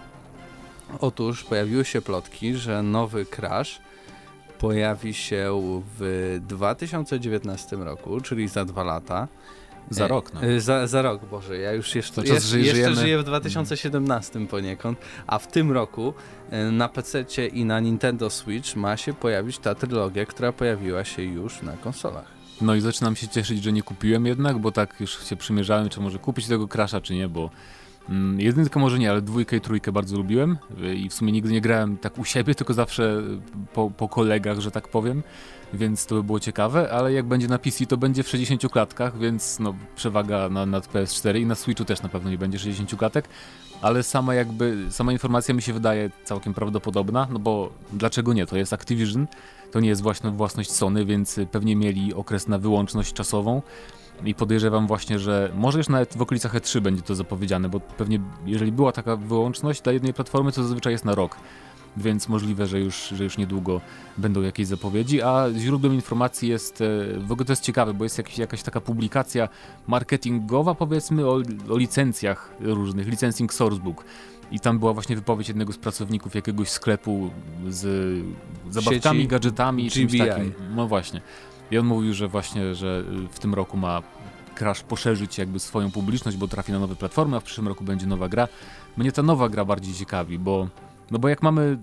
Otóż 1.00 1.44
pojawiły 1.44 1.86
się 1.86 2.02
plotki, 2.02 2.56
że 2.56 2.84
nowy 2.84 3.26
Crash 3.26 3.80
pojawi 4.60 5.14
się 5.14 5.62
w 6.00 6.38
2019 6.42 7.76
roku, 7.76 8.22
czyli 8.22 8.48
za 8.48 8.66
dwa 8.66 8.84
lata. 8.84 9.28
Za 9.90 10.06
E, 10.06 10.08
rok, 10.08 10.34
no. 10.34 10.42
e, 10.44 10.62
Za, 10.62 10.88
za 10.88 11.02
rok, 11.02 11.26
Boże, 11.26 11.58
ja 11.58 11.72
już 11.74 11.96
jeszcze, 11.96 12.16
To 12.16 12.24
czas, 12.24 12.52
jeszcze, 12.54 12.74
żyjemy- 12.76 12.96
żyję 12.96 13.18
w 13.20 13.24
2017 13.24 14.48
poniekąd, 14.48 15.00
a 15.28 15.40
w 15.40 15.48
tym 15.48 15.72
roku 15.72 16.14
e, 16.50 16.72
na 16.72 16.90
PC 16.90 17.24
i 17.48 17.66
na 17.66 17.80
Nintendo 17.80 18.30
Switch 18.30 18.76
ma 18.76 18.98
się 18.98 19.14
pojawić 19.14 19.58
ta 19.58 19.76
trylogia, 19.76 20.26
która 20.26 20.52
pojawiła 20.52 21.04
się 21.04 21.22
już 21.24 21.62
na 21.62 21.74
konsolach. 21.78 22.26
No 22.62 22.76
i 22.76 22.82
zaczynam 22.82 23.16
się 23.16 23.28
cieszyć, 23.28 23.64
że 23.64 23.72
nie 23.72 23.84
kupiłem 23.84 24.26
jednak, 24.26 24.58
bo 24.58 24.72
tak 24.72 25.00
już 25.00 25.26
się 25.30 25.36
przymierzałem, 25.36 25.90
czy 25.90 26.00
może 26.00 26.20
kupić 26.20 26.48
tego 26.48 26.68
Crasha, 26.68 27.02
czy 27.02 27.14
nie, 27.16 27.28
bo 27.28 27.50
jedynkę 28.38 28.80
może 28.80 29.00
nie, 29.00 29.10
ale 29.12 29.22
dwójkę 29.22 29.58
i 29.58 29.62
trójkę 29.62 29.92
bardzo 29.92 30.18
lubiłem. 30.18 30.58
Y, 30.84 30.96
i 30.96 31.10
w 31.10 31.14
sumie 31.14 31.32
nigdy 31.32 31.52
nie 31.52 31.62
grałem 31.62 31.98
tak 31.98 32.18
u 32.18 32.26
siebie, 32.26 32.56
tylko 32.56 32.74
zawsze 32.74 33.24
po, 33.74 33.92
po 33.98 34.10
kolegach, 34.10 34.60
że 34.60 34.72
tak 34.72 34.88
powiem, 34.88 35.24
więc 35.74 36.06
to 36.06 36.16
by 36.16 36.24
było 36.24 36.40
ciekawe, 36.40 36.92
ale 36.92 37.14
jak 37.14 37.26
będzie 37.26 37.48
na 37.48 37.60
PC, 37.60 37.86
to 37.86 37.98
będzie 37.98 38.24
w 38.24 38.30
60 38.30 38.72
klatkach, 38.72 39.20
więc 39.20 39.60
no 39.60 39.76
przewaga 39.96 40.50
na, 40.50 40.66
nad 40.66 40.94
PS4 40.94 41.42
i 41.42 41.46
na 41.46 41.56
Switchu 41.56 41.86
też 41.86 42.02
na 42.02 42.10
pewno 42.10 42.30
nie 42.30 42.38
będzie 42.38 42.60
60 42.60 42.96
klatek, 42.96 43.28
ale 43.82 44.04
sama 44.04 44.36
jakby, 44.36 44.86
sama 44.90 45.12
informacja 45.12 45.54
mi 45.54 45.62
się 45.62 45.74
wydaje 45.74 46.10
całkiem 46.24 46.54
prawdopodobna, 46.54 47.28
no 47.32 47.40
bo 47.40 47.70
dlaczego 47.94 48.34
nie, 48.34 48.46
to 48.46 48.58
jest 48.58 48.74
Activision, 48.74 49.28
to 49.72 49.80
nie 49.80 49.90
jest 49.90 50.02
właśnie 50.02 50.32
własność 50.32 50.72
Sony, 50.72 51.06
więc 51.06 51.38
y, 51.38 51.46
pewnie 51.46 51.76
mieli 51.76 52.14
okres 52.14 52.48
na 52.48 52.58
wyłączność 52.58 53.14
czasową 53.14 53.62
i 54.26 54.36
podejrzewam 54.36 54.88
właśnie, 54.88 55.20
że 55.20 55.52
może 55.56 55.78
już 55.78 55.90
nawet 55.90 56.18
w 56.18 56.22
okolicach 56.22 56.54
E3 56.54 56.80
będzie 56.80 57.02
to 57.02 57.16
zapowiedziane, 57.16 57.70
bo 57.70 57.80
pewnie 57.80 58.20
jeżeli 58.46 58.72
była 58.72 58.92
taka 58.92 59.16
wyłączność 59.16 59.82
dla 59.82 59.94
jednej 59.94 60.14
platformy, 60.14 60.52
to 60.52 60.64
zazwyczaj 60.64 60.94
jest 60.94 61.06
na 61.06 61.16
rok. 61.16 61.38
Więc 61.98 62.30
możliwe, 62.30 62.68
że 62.68 62.80
już, 62.80 63.10
że 63.10 63.24
już 63.24 63.38
niedługo 63.38 63.82
będą 64.18 64.42
jakieś 64.42 64.68
zapowiedzi, 64.68 65.22
a 65.22 65.46
źródłem 65.58 65.94
informacji 65.94 66.50
jest, 66.50 66.82
e, 66.82 67.20
w 67.20 67.32
ogóle 67.32 67.46
to 67.46 67.52
jest 67.52 67.64
ciekawe, 67.64 67.94
bo 67.94 68.04
jest 68.04 68.18
jakiś, 68.18 68.38
jakaś 68.38 68.64
taka 68.64 68.82
publikacja 68.82 69.50
marketingowa 69.88 70.76
powiedzmy 70.76 71.28
o, 71.28 71.42
o 71.70 71.78
licencjach 71.78 72.54
różnych, 72.60 73.08
licensing 73.08 73.54
sourcebook. 73.54 74.04
I 74.52 74.60
tam 74.60 74.80
była 74.80 74.94
właśnie 74.94 75.16
wypowiedź 75.16 75.48
jednego 75.48 75.74
z 75.74 75.78
pracowników 75.78 76.36
jakiegoś 76.36 76.70
sklepu 76.70 77.30
z 77.70 77.84
zabawkami, 78.70 79.20
Sieci 79.20 79.28
gadżetami, 79.28 79.92
czymś 79.92 80.12
GBI. 80.14 80.20
takim. 80.20 80.54
No 80.76 80.88
właśnie. 80.88 81.22
I 81.72 81.78
on 81.78 81.86
mówił, 81.86 82.14
że 82.14 82.28
właśnie, 82.28 82.76
że 82.76 83.04
y, 83.26 83.28
w 83.34 83.40
tym 83.40 83.54
roku 83.54 83.78
ma 83.78 84.04
Crash 84.56 84.82
poszerzyć 84.82 85.38
jakby 85.38 85.60
swoją 85.60 85.92
publiczność, 85.92 86.38
bo 86.38 86.48
trafi 86.48 86.72
na 86.72 86.80
nowe 86.80 86.96
platformy, 86.96 87.38
a 87.38 87.40
w 87.40 87.44
przyszłym 87.44 87.68
roku 87.68 87.84
będzie 87.84 88.08
nowa 88.08 88.30
gra. 88.30 88.48
Mnie 88.98 89.12
ta 89.12 89.24
nowa 89.24 89.50
gra 89.50 89.66
bardziej 89.66 89.94
ciekawi, 89.94 90.40
bo 90.40 90.68
no 91.12 91.20
bo 91.20 91.28
jak 91.30 91.44
mamy 91.44 91.78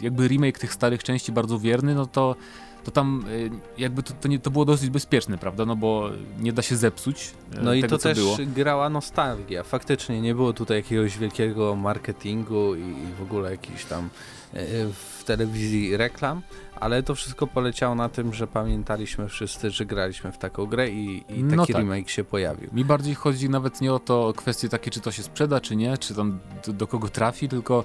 y, 0.00 0.04
jakby 0.04 0.28
remake 0.28 0.58
tych 0.58 0.72
starych 0.72 1.04
części 1.04 1.32
bardzo 1.32 1.58
wierny, 1.58 1.94
no 1.94 2.06
to 2.06 2.36
to 2.84 2.90
tam 2.90 3.24
y, 3.28 3.50
jakby 3.78 4.02
to, 4.02 4.14
to, 4.20 4.28
nie, 4.28 4.38
to 4.38 4.50
było 4.50 4.64
dosyć 4.64 4.90
bezpieczne, 4.90 5.38
prawda? 5.38 5.66
No 5.66 5.76
bo 5.76 6.10
nie 6.40 6.52
da 6.52 6.62
się 6.62 6.76
zepsuć 6.76 7.34
y, 7.58 7.62
No 7.62 7.74
i 7.74 7.82
to 7.84 7.98
też 7.98 8.18
było. 8.18 8.36
grała 8.46 8.88
nostalgia. 8.90 9.62
Faktycznie 9.62 10.20
nie 10.20 10.34
było 10.34 10.52
tutaj 10.52 10.76
jakiegoś 10.76 11.18
wielkiego 11.18 11.76
marketingu 11.76 12.74
i, 12.74 12.94
w 13.18 13.22
ogóle 13.22 13.50
jakiś 13.50 13.84
tam 13.84 14.08
e, 14.54 14.58
w 14.92 15.22
telewizji 15.26 15.96
reklam, 15.96 16.42
ale 16.80 17.02
to 17.02 17.14
wszystko 17.14 17.46
poleciało 17.46 17.94
na 17.94 18.08
tym, 18.08 18.34
że 18.34 18.46
pamiętaliśmy 18.46 19.28
wszyscy, 19.28 19.70
że 19.70 19.86
graliśmy 19.86 20.32
w 20.32 20.38
taką 20.38 20.66
grę 20.66 20.90
i, 20.90 21.16
i 21.16 21.22
taki 21.24 21.42
No 21.42 21.66
tak. 21.66 21.76
remake 21.76 22.08
się 22.10 22.24
pojawił. 22.24 22.70
Mi 22.72 22.84
bardziej 22.84 23.14
chodzi 23.14 23.48
nawet 23.50 23.80
nie 23.80 23.92
o 23.92 23.98
to 23.98 24.28
o 24.28 24.32
kwestie 24.32 24.68
takie, 24.68 24.90
czy 24.90 25.00
to 25.00 25.12
się 25.12 25.22
sprzeda, 25.22 25.60
czy 25.60 25.76
nie, 25.76 25.98
czy 25.98 26.14
tam 26.14 26.38
do, 26.66 26.72
do 26.72 26.86
kogo 26.86 27.08
trafi, 27.08 27.48
tylko 27.48 27.84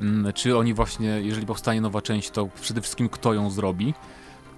mm, 0.00 0.32
czy 0.32 0.56
oni 0.56 0.74
właśnie, 0.74 1.08
jeżeli 1.22 1.46
powstanie 1.46 1.80
nowa 1.80 2.02
część, 2.02 2.30
to 2.30 2.48
przede 2.60 2.80
wszystkim 2.80 3.08
kto 3.08 3.34
ją 3.34 3.50
zrobi. 3.50 3.94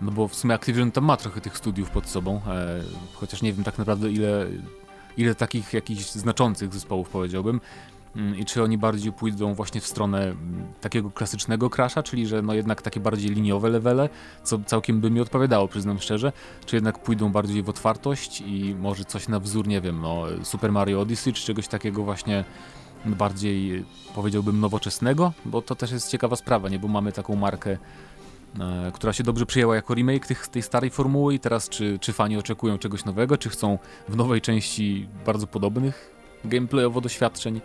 No 0.03 0.11
bo 0.11 0.29
w 0.29 0.35
sumie 0.35 0.55
Activision 0.55 0.91
tam 0.91 1.05
ma 1.05 1.17
trochę 1.17 1.41
tych 1.41 1.59
studiów 1.59 1.91
pod 1.91 2.07
sobą, 2.07 2.41
e, 2.47 2.81
chociaż 3.15 3.43
nie 3.43 3.53
wiem 3.53 3.65
tak 3.65 3.79
naprawdę 3.79 4.11
ile, 4.11 4.47
ile 5.17 5.35
takich 5.35 5.73
jakichś 5.73 6.05
znaczących 6.05 6.73
zespołów 6.75 7.09
powiedziałbym. 7.09 7.61
Mm, 8.17 8.39
I 8.39 8.45
czy 8.45 8.63
oni 8.63 8.79
bardziej 8.79 9.13
pójdą 9.13 9.55
właśnie 9.55 9.81
w 9.81 9.87
stronę 9.87 10.23
mm, 10.23 10.37
takiego 10.81 11.11
klasycznego 11.11 11.71
Crasha, 11.71 12.03
czyli 12.03 12.27
że 12.27 12.43
no 12.43 12.55
jednak 12.55 12.83
takie 12.83 13.01
bardziej 13.01 13.31
liniowe 13.31 13.69
levele, 13.69 14.09
co 14.43 14.59
całkiem 14.67 15.01
by 15.01 15.11
mi 15.11 15.21
odpowiadało, 15.21 15.69
przyznam 15.69 15.99
szczerze, 15.99 16.33
czy 16.67 16.77
jednak 16.77 16.99
pójdą 16.99 17.33
bardziej 17.33 17.63
w 17.63 17.69
otwartość 17.69 18.41
i 18.41 18.77
może 18.79 19.05
coś 19.05 19.29
na 19.29 19.41
wzór, 19.41 19.69
nie 19.69 19.81
wiem, 19.81 20.01
no 20.01 20.23
Super 20.43 20.73
Mario 20.73 21.01
Odyssey, 21.01 21.33
czy 21.33 21.47
czegoś 21.47 21.69
takiego 21.69 22.03
właśnie 22.03 22.45
bardziej 23.07 23.85
powiedziałbym 24.15 24.61
nowoczesnego, 24.61 25.33
bo 25.45 25.63
to 25.63 25.75
też 25.75 25.93
jest 25.93 26.11
ciekawa 26.11 26.37
sprawa, 26.37 26.69
nie? 26.69 26.79
Bo 26.79 26.89
mamy 26.89 27.13
taką 27.13 27.37
markę, 27.37 27.79
która 28.95 29.13
się 29.13 29.25
dobrze 29.25 29.47
przyjęła 29.47 29.75
jako 29.77 29.95
remake 29.95 30.27
tych, 30.27 30.49
tej 30.49 30.63
starej 30.63 30.91
formuły 30.91 31.35
i 31.35 31.39
teraz 31.39 31.69
czy, 31.69 31.99
czy 31.99 32.13
fani 32.13 32.37
oczekują 32.37 32.79
czegoś 32.79 33.05
nowego, 33.05 33.37
czy 33.37 33.49
chcą 33.49 33.79
w 34.09 34.17
nowej 34.17 34.41
części 34.41 35.09
bardzo 35.27 35.47
podobnych 35.47 36.15
gameplayowo 36.45 37.01
doświadczeń. 37.01 37.61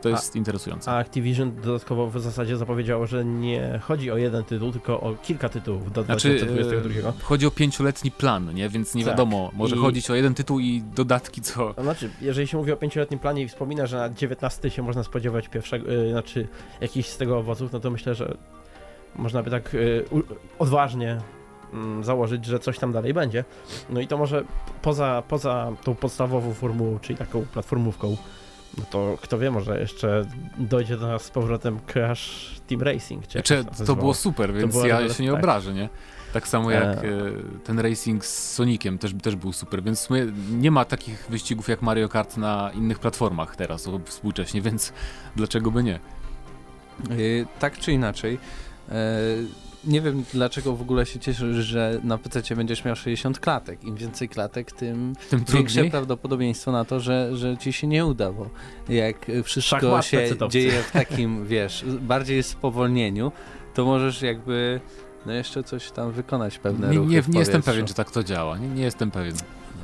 To 0.00 0.08
jest 0.08 0.34
a, 0.34 0.38
interesujące. 0.38 0.90
A 0.90 0.98
Activision 0.98 1.52
dodatkowo 1.62 2.10
w 2.10 2.20
zasadzie 2.20 2.56
zapowiedziało, 2.56 3.06
że 3.06 3.24
nie 3.24 3.80
chodzi 3.82 4.10
o 4.10 4.16
jeden 4.16 4.44
tytuł, 4.44 4.72
tylko 4.72 5.00
o 5.00 5.14
kilka 5.14 5.48
tytułów 5.48 5.92
do 5.92 6.02
znaczy, 6.02 6.28
2022. 6.28 7.08
E, 7.08 7.12
chodzi 7.22 7.46
o 7.46 7.50
pięcioletni 7.50 8.10
plan, 8.10 8.54
nie? 8.54 8.68
więc 8.68 8.94
nie 8.94 9.04
tak. 9.04 9.12
wiadomo, 9.12 9.50
może 9.54 9.76
I... 9.76 9.78
chodzić 9.78 10.10
o 10.10 10.14
jeden 10.14 10.34
tytuł 10.34 10.60
i 10.60 10.82
dodatki 10.94 11.40
co. 11.40 11.74
To 11.74 11.82
znaczy, 11.82 12.10
jeżeli 12.20 12.46
się 12.46 12.56
mówi 12.56 12.72
o 12.72 12.76
pięcioletnim 12.76 13.20
planie 13.20 13.42
i 13.42 13.48
wspomina, 13.48 13.86
że 13.86 13.96
na 13.96 14.10
19 14.10 14.70
się 14.70 14.82
można 14.82 15.02
spodziewać 15.02 15.48
pierwszego, 15.48 15.92
yy, 15.92 16.10
znaczy 16.10 16.48
jakiś 16.80 17.06
z 17.06 17.16
tego 17.16 17.38
owoców, 17.38 17.72
no 17.72 17.80
to 17.80 17.90
myślę, 17.90 18.14
że 18.14 18.36
można 19.16 19.42
by 19.42 19.50
tak 19.50 19.72
yy, 19.72 20.04
odważnie 20.58 21.18
mm, 21.72 22.04
założyć, 22.04 22.44
że 22.44 22.58
coś 22.58 22.78
tam 22.78 22.92
dalej 22.92 23.14
będzie. 23.14 23.44
No 23.90 24.00
i 24.00 24.06
to 24.06 24.18
może 24.18 24.44
poza, 24.82 25.22
poza 25.28 25.72
tą 25.84 25.94
podstawową 25.94 26.54
formułą, 26.54 26.98
czyli 26.98 27.18
taką 27.18 27.46
platformówką, 27.52 28.16
no 28.78 28.84
to 28.90 29.18
kto 29.20 29.38
wie, 29.38 29.50
może 29.50 29.80
jeszcze 29.80 30.24
dojdzie 30.58 30.96
do 30.96 31.06
nas 31.06 31.22
z 31.22 31.30
powrotem 31.30 31.80
Crash 31.86 32.56
Team 32.66 32.82
Racing. 32.82 33.26
Czy 33.26 33.62
znaczy, 33.62 33.64
to 33.86 33.96
było 33.96 34.14
super, 34.14 34.54
więc 34.54 34.72
było 34.72 34.86
ja 34.86 35.08
się 35.08 35.22
nie 35.22 35.30
tak. 35.30 35.38
obrażę, 35.38 35.74
nie? 35.74 35.88
Tak 36.32 36.48
samo 36.48 36.70
jak 36.70 36.84
e... 36.84 37.02
ten 37.64 37.78
racing 37.80 38.24
z 38.24 38.52
Soniciem 38.52 38.98
też, 38.98 39.14
też 39.22 39.36
był 39.36 39.52
super, 39.52 39.82
więc 39.82 40.00
w 40.00 40.02
sumie 40.02 40.26
nie 40.50 40.70
ma 40.70 40.84
takich 40.84 41.26
wyścigów 41.30 41.68
jak 41.68 41.82
Mario 41.82 42.08
Kart 42.08 42.36
na 42.36 42.70
innych 42.74 42.98
platformach 42.98 43.56
teraz 43.56 43.88
współcześnie, 44.04 44.62
więc 44.70 44.92
dlaczego 45.36 45.70
by 45.70 45.82
nie? 45.82 46.00
Yy, 47.10 47.46
tak 47.58 47.78
czy 47.78 47.92
inaczej, 47.92 48.38
nie 49.84 50.00
wiem 50.00 50.24
dlaczego 50.32 50.76
w 50.76 50.82
ogóle 50.82 51.06
się 51.06 51.18
cieszysz, 51.18 51.56
że 51.56 52.00
na 52.04 52.18
PC 52.18 52.56
będziesz 52.56 52.84
miał 52.84 52.96
60 52.96 53.40
klatek. 53.40 53.84
Im 53.84 53.96
więcej 53.96 54.28
klatek, 54.28 54.72
tym, 54.72 55.14
tym 55.30 55.44
większe 55.44 55.84
prawdopodobieństwo 55.84 56.72
na 56.72 56.84
to, 56.84 57.00
że, 57.00 57.36
że 57.36 57.56
ci 57.56 57.72
się 57.72 57.86
nie 57.86 58.06
uda, 58.06 58.32
bo 58.32 58.50
jak 58.88 59.26
wszystko 59.44 60.02
się 60.02 60.28
dzieje 60.48 60.82
w 60.82 60.90
takim, 60.90 61.44
wiesz, 61.46 61.84
bardziej 62.00 62.42
spowolnieniu, 62.42 63.32
to 63.74 63.84
możesz 63.84 64.22
jakby 64.22 64.80
no 65.26 65.32
jeszcze 65.32 65.62
coś 65.62 65.90
tam 65.90 66.12
wykonać 66.12 66.58
pewne 66.58 66.88
nie, 66.90 66.98
ruchy 66.98 67.10
nie, 67.10 67.22
nie 67.28 67.38
jestem 67.38 67.62
pewien, 67.62 67.86
czy 67.86 67.94
tak 67.94 68.10
to 68.10 68.24
działa. 68.24 68.58
Nie, 68.58 68.68
nie 68.68 68.82
jestem 68.82 69.10
pewien. 69.10 69.34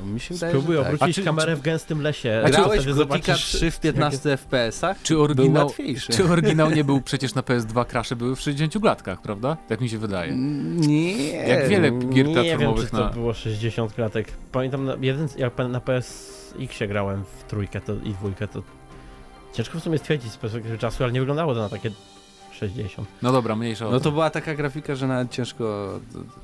Mi 0.03 0.19
się 0.19 0.33
wydaje, 0.33 0.53
Spróbuj 0.53 0.77
tak. 0.77 0.85
obrócić 0.85 1.15
czy, 1.15 1.23
kamerę 1.23 1.55
w 1.55 1.61
gęstym 1.61 2.01
lesie. 2.01 2.43
A 2.45 2.49
grałeś 2.49 2.85
w 2.85 2.95
Gotika 2.95 3.33
3 3.33 3.71
w 3.71 3.79
15 3.79 4.29
jak... 4.29 4.39
FPS-ach? 4.39 5.01
Czy 5.03 5.19
oryginał, 5.19 5.73
czy 6.11 6.23
oryginał 6.23 6.71
nie 6.71 6.83
był 6.83 7.01
przecież 7.09 7.35
na 7.35 7.41
PS2 7.41 7.85
krasze 7.85 8.15
były 8.15 8.35
w 8.35 8.41
60 8.41 8.79
klatkach, 8.81 9.21
prawda? 9.21 9.57
Tak 9.67 9.81
mi 9.81 9.89
się 9.89 9.97
wydaje. 9.97 10.35
Nie. 10.35 11.27
Jak 11.47 11.67
wiele 11.67 11.91
gier 11.91 12.27
nie 12.27 12.33
platformowych 12.33 12.91
wiem, 12.91 13.01
czy 13.01 13.07
to 13.07 13.13
było 13.13 13.33
60 13.33 13.93
klatek. 13.93 14.31
Pamiętam, 14.51 14.85
na, 14.85 14.95
jeden, 15.01 15.27
jak 15.37 15.57
na 15.57 15.79
PSX 15.79 16.79
grałem 16.87 17.23
w 17.23 17.43
trójkę 17.43 17.81
to, 17.81 17.93
i 18.03 18.13
dwójkę, 18.13 18.47
to 18.47 18.61
ciężko 19.53 19.79
w 19.79 19.83
sumie 19.83 19.97
stwierdzić 19.97 20.31
z 20.31 20.37
perspektywy 20.37 20.77
czasu, 20.77 21.03
ale 21.03 21.13
nie 21.13 21.19
wyglądało 21.19 21.53
to 21.53 21.59
na 21.59 21.69
takie 21.69 21.91
60. 22.69 23.07
No 23.21 23.31
dobra, 23.31 23.55
mniejsza 23.55 23.89
No 23.89 23.99
to 23.99 24.11
była 24.11 24.29
taka 24.29 24.55
grafika, 24.55 24.95
że 24.95 25.07
nawet 25.07 25.31
ciężko 25.31 25.89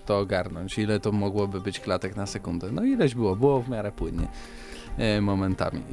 to 0.05 0.19
ogarnąć, 0.19 0.77
ile 0.77 0.99
to 0.99 1.11
mogłoby 1.11 1.61
być 1.61 1.79
klatek 1.79 2.15
na 2.15 2.25
sekundę. 2.25 2.71
No 2.71 2.83
ileś 2.83 3.15
było, 3.15 3.35
było 3.35 3.61
w 3.61 3.69
miarę 3.69 3.91
płynnie 3.91 4.27
e, 4.97 5.21
momentami. 5.21 5.79
E, 5.79 5.83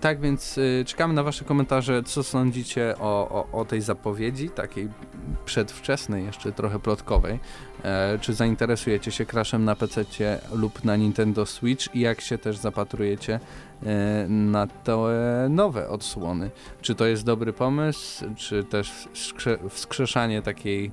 tak 0.00 0.20
więc 0.20 0.58
e, 0.58 0.84
czekamy 0.84 1.14
na 1.14 1.22
Wasze 1.22 1.44
komentarze, 1.44 2.02
co 2.02 2.22
sądzicie 2.22 2.94
o, 2.98 3.28
o, 3.52 3.60
o 3.60 3.64
tej 3.64 3.80
zapowiedzi, 3.80 4.50
takiej 4.50 4.88
przedwczesnej, 5.44 6.24
jeszcze 6.24 6.52
trochę 6.52 6.78
plotkowej. 6.78 7.38
Czy 8.20 8.34
zainteresujecie 8.34 9.10
się 9.10 9.26
Crashem 9.26 9.64
na 9.64 9.76
PC 9.76 10.04
lub 10.52 10.84
na 10.84 10.96
Nintendo 10.96 11.46
Switch 11.46 11.94
i 11.94 12.00
jak 12.00 12.20
się 12.20 12.38
też 12.38 12.56
zapatrujecie 12.56 13.40
na 14.28 14.66
te 14.66 14.96
nowe 15.48 15.88
odsłony. 15.88 16.50
Czy 16.80 16.94
to 16.94 17.06
jest 17.06 17.24
dobry 17.24 17.52
pomysł, 17.52 18.24
czy 18.36 18.64
też 18.64 19.08
wskrzeszanie 19.70 20.42
takiej 20.42 20.90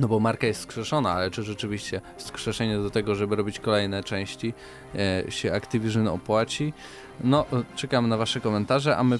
no 0.00 0.08
bo 0.08 0.20
marka 0.20 0.46
jest 0.46 0.60
skrzeszona, 0.60 1.12
ale 1.12 1.30
czy 1.30 1.42
rzeczywiście 1.42 2.00
skrzeszenie 2.16 2.78
do 2.78 2.90
tego, 2.90 3.14
żeby 3.14 3.36
robić 3.36 3.60
kolejne 3.60 4.02
części 4.02 4.54
e, 4.94 5.30
się 5.30 5.52
Activision 5.52 6.08
opłaci? 6.08 6.72
No, 7.24 7.44
czekamy 7.76 8.08
na 8.08 8.16
wasze 8.16 8.40
komentarze, 8.40 8.96
a 8.96 9.04
my 9.04 9.18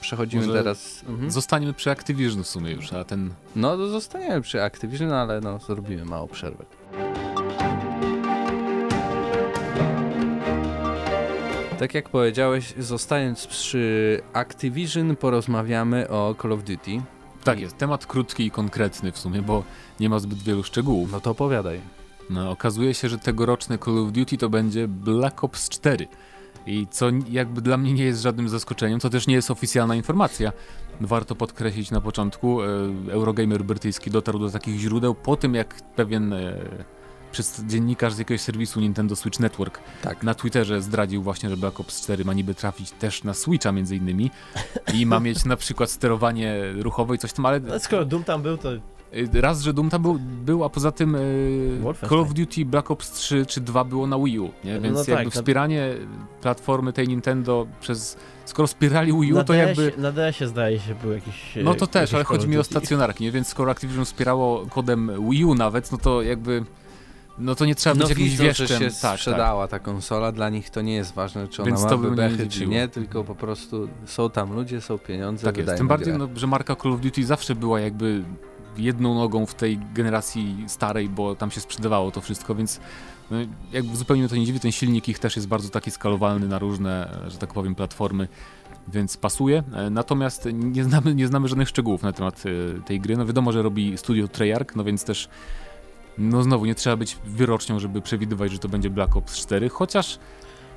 przechodzimy 0.00 0.46
Może 0.46 0.58
teraz... 0.58 1.04
Mhm. 1.08 1.30
Zostaniemy 1.30 1.72
przy 1.72 1.90
Activision 1.90 2.42
w 2.42 2.46
sumie 2.46 2.72
już, 2.72 2.92
a 2.92 3.04
ten... 3.04 3.30
No, 3.56 3.88
zostaniemy 3.88 4.40
przy 4.40 4.62
Activision, 4.62 5.12
ale 5.12 5.40
no, 5.40 5.58
zrobimy 5.58 6.04
małą 6.04 6.28
przerwę. 6.28 6.64
Tak 11.78 11.94
jak 11.94 12.08
powiedziałeś, 12.08 12.74
zostając 12.78 13.46
przy 13.46 14.20
Activision, 14.32 15.16
porozmawiamy 15.16 16.08
o 16.08 16.34
Call 16.42 16.52
of 16.52 16.64
Duty. 16.64 17.02
Tak 17.44 17.60
jest, 17.60 17.76
temat 17.76 18.06
krótki 18.06 18.46
i 18.46 18.50
konkretny 18.50 19.12
w 19.12 19.18
sumie, 19.18 19.42
bo 19.42 19.64
nie 20.00 20.08
ma 20.08 20.18
zbyt 20.18 20.38
wielu 20.38 20.62
szczegółów. 20.62 21.12
No 21.12 21.20
to 21.20 21.30
opowiadaj. 21.30 21.80
No, 22.30 22.50
okazuje 22.50 22.94
się, 22.94 23.08
że 23.08 23.18
tegoroczne 23.18 23.78
Call 23.78 23.98
of 23.98 24.12
Duty 24.12 24.36
to 24.38 24.48
będzie 24.48 24.88
Black 24.88 25.44
Ops 25.44 25.68
4. 25.68 26.06
I 26.66 26.86
co 26.90 27.06
jakby 27.30 27.60
dla 27.60 27.76
mnie 27.76 27.92
nie 27.92 28.04
jest 28.04 28.22
żadnym 28.22 28.48
zaskoczeniem, 28.48 29.00
to 29.00 29.10
też 29.10 29.26
nie 29.26 29.34
jest 29.34 29.50
oficjalna 29.50 29.94
informacja. 29.94 30.52
Warto 31.00 31.34
podkreślić 31.34 31.90
na 31.90 32.00
początku, 32.00 32.62
e, 32.62 32.66
Eurogamer 33.10 33.64
brytyjski 33.64 34.10
dotarł 34.10 34.38
do 34.38 34.50
takich 34.50 34.78
źródeł 34.78 35.14
po 35.14 35.36
tym, 35.36 35.54
jak 35.54 35.74
pewien 35.96 36.32
e, 36.32 36.58
przez 37.36 37.64
dziennikarz 37.64 38.14
z 38.14 38.18
jakiegoś 38.18 38.40
serwisu 38.40 38.80
Nintendo 38.80 39.16
Switch 39.16 39.40
Network 39.40 39.80
tak. 40.02 40.22
na 40.22 40.34
Twitterze 40.34 40.82
zdradził 40.82 41.22
właśnie, 41.22 41.50
że 41.50 41.56
Black 41.56 41.80
Ops 41.80 42.02
4 42.02 42.24
ma 42.24 42.34
niby 42.34 42.54
trafić 42.54 42.90
też 42.90 43.24
na 43.24 43.34
Switcha 43.34 43.72
między 43.72 43.96
innymi 43.96 44.30
i 44.94 45.06
ma 45.06 45.20
mieć 45.20 45.44
na 45.44 45.56
przykład 45.56 45.90
sterowanie 45.90 46.72
ruchowe 46.72 47.14
i 47.14 47.18
coś 47.18 47.32
tam, 47.32 47.46
ale... 47.46 47.60
No, 47.60 47.78
skoro 47.78 48.04
Doom 48.04 48.24
tam 48.24 48.42
był, 48.42 48.56
to 48.56 48.72
y, 48.74 48.80
raz, 49.40 49.62
że 49.62 49.72
Doom 49.72 49.90
tam 49.90 50.02
był, 50.02 50.18
był 50.20 50.64
a 50.64 50.68
poza 50.68 50.92
tym 50.92 51.14
e, 51.14 51.18
Call 52.08 52.20
of 52.20 52.34
Duty 52.34 52.64
Black 52.64 52.90
Ops 52.90 53.12
3 53.12 53.46
czy 53.46 53.60
2 53.60 53.84
było 53.84 54.06
na 54.06 54.18
Wii 54.18 54.38
U, 54.38 54.50
nie? 54.64 54.74
No 54.74 54.80
więc 54.80 54.94
no 55.08 55.14
jakby 55.14 55.30
tak, 55.30 55.34
wspieranie 55.34 55.94
platformy 56.40 56.92
tej 56.92 57.08
Nintendo 57.08 57.66
przez... 57.80 58.16
Skoro 58.44 58.66
wspierali 58.66 59.12
Wii 59.20 59.32
U, 59.32 59.36
to 59.36 59.44
DS, 59.44 59.56
jakby... 59.56 59.92
Na 59.98 60.12
DS-ie 60.12 60.48
zdaje 60.48 60.80
się 60.80 60.94
był 60.94 61.12
jakiś... 61.12 61.58
No 61.64 61.74
to 61.74 61.86
też, 61.86 62.14
ale 62.14 62.24
chodzi 62.24 62.48
mi 62.48 62.58
o 62.58 62.64
stacjonarki, 62.64 63.24
nie? 63.24 63.32
Więc 63.32 63.48
skoro 63.48 63.70
Activision 63.70 64.04
wspierało 64.04 64.66
kodem 64.66 65.30
Wii 65.30 65.44
U 65.44 65.54
nawet, 65.54 65.92
no 65.92 65.98
to 65.98 66.22
jakby 66.22 66.64
no 67.38 67.54
to 67.54 67.66
nie 67.66 67.74
trzeba 67.74 67.94
być 67.94 68.02
no, 68.02 68.08
jakimś 68.08 68.36
wieszczem. 68.36 68.66
że 68.66 68.78
się 68.78 68.90
tak, 69.00 69.18
sprzedała 69.18 69.68
tak. 69.68 69.70
ta 69.70 69.84
konsola, 69.84 70.32
dla 70.32 70.48
nich 70.48 70.70
to 70.70 70.82
nie 70.82 70.94
jest 70.94 71.14
ważne, 71.14 71.48
czy 71.48 71.62
ona 71.62 71.70
Więc 71.70 71.84
ma 71.84 71.96
bebechy, 71.96 72.48
czy 72.48 72.66
nie, 72.66 72.88
tylko 72.88 73.24
po 73.24 73.34
prostu 73.34 73.88
są 74.06 74.30
tam 74.30 74.52
ludzie, 74.52 74.80
są 74.80 74.98
pieniądze, 74.98 75.44
Tak 75.44 75.56
jest, 75.56 75.76
tym 75.76 75.88
bardziej, 75.88 76.14
no, 76.18 76.28
że 76.34 76.46
marka 76.46 76.76
Call 76.76 76.92
of 76.92 77.00
Duty 77.00 77.24
zawsze 77.24 77.54
była 77.54 77.80
jakby 77.80 78.24
jedną 78.76 79.14
nogą 79.14 79.46
w 79.46 79.54
tej 79.54 79.78
generacji 79.94 80.64
starej, 80.66 81.08
bo 81.08 81.34
tam 81.34 81.50
się 81.50 81.60
sprzedawało 81.60 82.10
to 82.10 82.20
wszystko, 82.20 82.54
więc 82.54 82.80
no, 83.30 83.36
jakby 83.72 83.96
zupełnie 83.96 84.22
mnie 84.22 84.28
to 84.28 84.36
nie 84.36 84.46
dziwi, 84.46 84.60
ten 84.60 84.72
silnik 84.72 85.08
ich 85.08 85.18
też 85.18 85.36
jest 85.36 85.48
bardzo 85.48 85.68
taki 85.68 85.90
skalowalny 85.90 86.48
na 86.48 86.58
różne, 86.58 87.18
że 87.28 87.38
tak 87.38 87.52
powiem, 87.52 87.74
platformy, 87.74 88.28
więc 88.88 89.16
pasuje. 89.16 89.62
E, 89.74 89.90
natomiast 89.90 90.48
nie 90.52 90.84
znamy, 90.84 91.14
nie 91.14 91.26
znamy 91.26 91.48
żadnych 91.48 91.68
szczegółów 91.68 92.02
na 92.02 92.12
temat 92.12 92.42
e, 92.46 92.82
tej 92.82 93.00
gry. 93.00 93.16
No 93.16 93.26
wiadomo, 93.26 93.52
że 93.52 93.62
robi 93.62 93.98
studio 93.98 94.28
Treyarch, 94.28 94.76
no 94.76 94.84
więc 94.84 95.04
też 95.04 95.28
no 96.18 96.42
znowu, 96.42 96.66
nie 96.66 96.74
trzeba 96.74 96.96
być 96.96 97.18
wyrocznią, 97.24 97.78
żeby 97.78 98.00
przewidywać, 98.00 98.52
że 98.52 98.58
to 98.58 98.68
będzie 98.68 98.90
Black 98.90 99.16
Ops 99.16 99.36
4, 99.36 99.68
chociaż... 99.68 100.18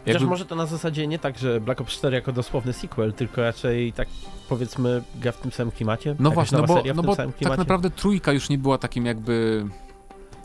Jakby... 0.06 0.14
Chociaż 0.14 0.30
może 0.30 0.46
to 0.46 0.56
na 0.56 0.66
zasadzie 0.66 1.08
nie 1.08 1.20
tak, 1.20 1.38
że 1.38 1.62
Black 1.62 1.82
Ops 1.82 1.94
4 1.94 2.16
jako 2.16 2.32
dosłowny 2.32 2.74
sequel, 2.74 3.14
tylko 3.14 3.42
raczej 3.42 3.94
tak 3.94 4.08
powiedzmy 4.50 5.04
gra 5.16 5.32
w 5.32 5.38
tym 5.38 5.52
samym 5.52 5.72
klimacie. 5.72 6.16
No 6.20 6.32
właśnie, 6.32 6.58
no 6.58 6.64
bo, 6.64 6.84
no 6.96 7.04
bo 7.04 7.16
tak 7.16 7.58
naprawdę 7.58 7.90
trójka 7.90 8.32
już 8.32 8.50
nie 8.50 8.58
była 8.58 8.78
takim 8.78 9.06
jakby 9.06 9.66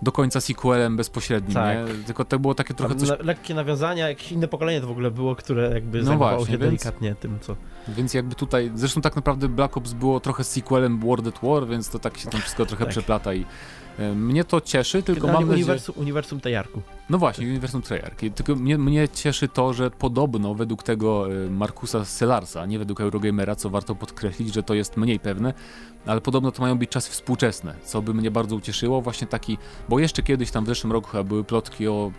do 0.02 0.12
końca 0.12 0.40
sequelem 0.40 0.96
bezpośrednim, 0.96 1.54
tak. 1.54 1.78
nie? 1.78 2.04
Tylko 2.04 2.24
to 2.24 2.38
było 2.38 2.54
takie 2.54 2.74
trochę 2.74 2.94
coś... 2.94 3.08
Le 3.08 3.16
lekkie 3.20 3.54
nawiązania, 3.54 4.08
jakieś 4.08 4.32
inne 4.32 4.48
pokolenie 4.48 4.80
to 4.80 4.86
w 4.86 4.90
ogóle 4.90 5.10
było, 5.10 5.36
które 5.36 5.70
jakby 5.74 5.98
no 5.98 6.04
zajmowało 6.04 6.36
właśnie, 6.36 6.52
się 6.52 6.58
więc, 6.58 6.70
delikatnie 6.70 7.14
tym, 7.14 7.38
co... 7.40 7.56
Więc 7.88 8.14
jakby 8.14 8.34
tutaj, 8.34 8.70
zresztą 8.74 9.00
tak 9.00 9.16
naprawdę 9.16 9.48
Black 9.48 9.76
Ops 9.76 9.92
było 9.92 10.20
trochę 10.20 10.44
sequelem 10.44 11.00
World 11.00 11.26
at 11.26 11.38
War, 11.42 11.66
więc 11.66 11.90
to 11.90 11.98
tak 11.98 12.18
się 12.18 12.30
tam 12.30 12.40
wszystko 12.40 12.66
trochę 12.66 12.84
tak. 12.84 12.90
przeplata 12.90 13.34
i 13.34 13.44
mnie 14.14 14.44
to 14.44 14.60
cieszy, 14.60 15.02
tylko 15.02 15.26
mam 15.26 15.34
nadzieję... 15.34 15.52
Uniwersum, 15.52 15.94
uniwersum 15.98 16.40
Tejarku. 16.40 16.82
No 17.10 17.18
właśnie, 17.18 17.46
uniwersum 17.46 17.82
Treyarch. 17.82 18.16
Tylko 18.34 18.54
mnie, 18.56 18.78
mnie 18.78 19.08
cieszy 19.08 19.48
to, 19.48 19.72
że 19.72 19.90
podobno 19.90 20.54
według 20.54 20.82
tego 20.82 21.32
e, 21.32 21.50
Markusa 21.50 22.04
Selarsa, 22.04 22.66
nie 22.66 22.78
według 22.78 23.00
Eurogamera, 23.00 23.56
co 23.56 23.70
warto 23.70 23.94
podkreślić, 23.94 24.54
że 24.54 24.62
to 24.62 24.74
jest 24.74 24.96
mniej 24.96 25.20
pewne, 25.20 25.54
ale 26.06 26.20
podobno 26.20 26.52
to 26.52 26.62
mają 26.62 26.78
być 26.78 26.90
czasy 26.90 27.10
współczesne, 27.10 27.74
co 27.84 28.02
by 28.02 28.14
mnie 28.14 28.30
bardzo 28.30 28.56
ucieszyło. 28.56 29.00
Właśnie 29.00 29.26
taki, 29.26 29.58
bo 29.88 29.98
jeszcze 29.98 30.22
kiedyś 30.22 30.50
tam 30.50 30.64
w 30.64 30.66
zeszłym 30.66 30.92
roku 30.92 31.08
chyba 31.08 31.24
były 31.24 31.44
plotki 31.44 31.88
o 31.88 32.12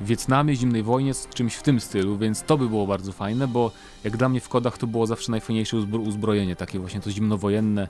Wietnamie, 0.00 0.56
zimnej 0.56 0.82
wojnie, 0.82 1.12
czymś 1.34 1.54
w 1.54 1.62
tym 1.62 1.80
stylu, 1.80 2.18
więc 2.18 2.42
to 2.42 2.58
by 2.58 2.68
było 2.68 2.86
bardzo 2.86 3.12
fajne, 3.12 3.48
bo 3.48 3.70
jak 4.04 4.16
dla 4.16 4.28
mnie 4.28 4.40
w 4.40 4.48
kodach 4.48 4.78
to 4.78 4.86
było 4.86 5.06
zawsze 5.06 5.30
najfajniejsze 5.30 5.76
uzbro 5.76 5.98
uzbrojenie, 5.98 6.56
takie 6.56 6.78
właśnie 6.78 7.00
to 7.00 7.10
zimnowojenne, 7.10 7.88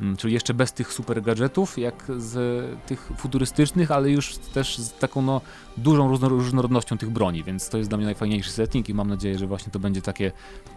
mm, 0.00 0.16
czyli 0.16 0.34
jeszcze 0.34 0.54
bez 0.54 0.72
tych 0.72 0.92
super 0.92 1.22
gadżetów, 1.22 1.78
jak 1.78 2.04
z 2.18 2.64
tych 2.86 3.12
futurystycznych, 3.16 3.90
ale 3.90 4.10
już 4.10 4.38
też 4.38 4.78
z 4.78 4.92
taką 4.92 5.22
no, 5.22 5.40
dużą 5.76 6.16
różnorodnością 6.28 6.98
tych 6.98 7.10
broni, 7.10 7.44
więc 7.44 7.68
to 7.68 7.78
jest 7.78 7.90
dla 7.90 7.96
mnie 7.96 8.06
najfajniejszy 8.06 8.50
setting 8.50 8.88
i 8.88 8.94
mam 8.94 9.08
nadzieję, 9.08 9.38
że 9.38 9.46
właśnie 9.46 9.72
to 9.72 9.78
będzie 9.78 10.02
takie 10.02 10.32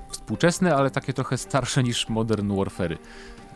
współczesne, 0.10 0.76
ale 0.76 0.92
takie 0.92 1.14
trochę 1.14 1.38
starsze 1.38 1.84
niż 1.84 2.10
Modern 2.10 2.56
Warfare. 2.56 2.98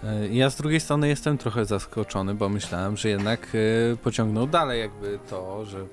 E, 0.04 0.28
ja 0.28 0.50
z 0.50 0.56
drugiej 0.56 0.80
strony 0.80 1.08
jestem 1.08 1.38
trochę 1.38 1.66
zaskoczony, 1.66 2.34
bo 2.34 2.50
myślałem, 2.50 2.98
że 2.98 3.10
jednak 3.10 3.48
e, 3.94 3.98
pociągnął 3.98 4.48
dalej 4.48 4.80
jakby 4.80 5.20
to, 5.30 5.66
że 5.66 5.86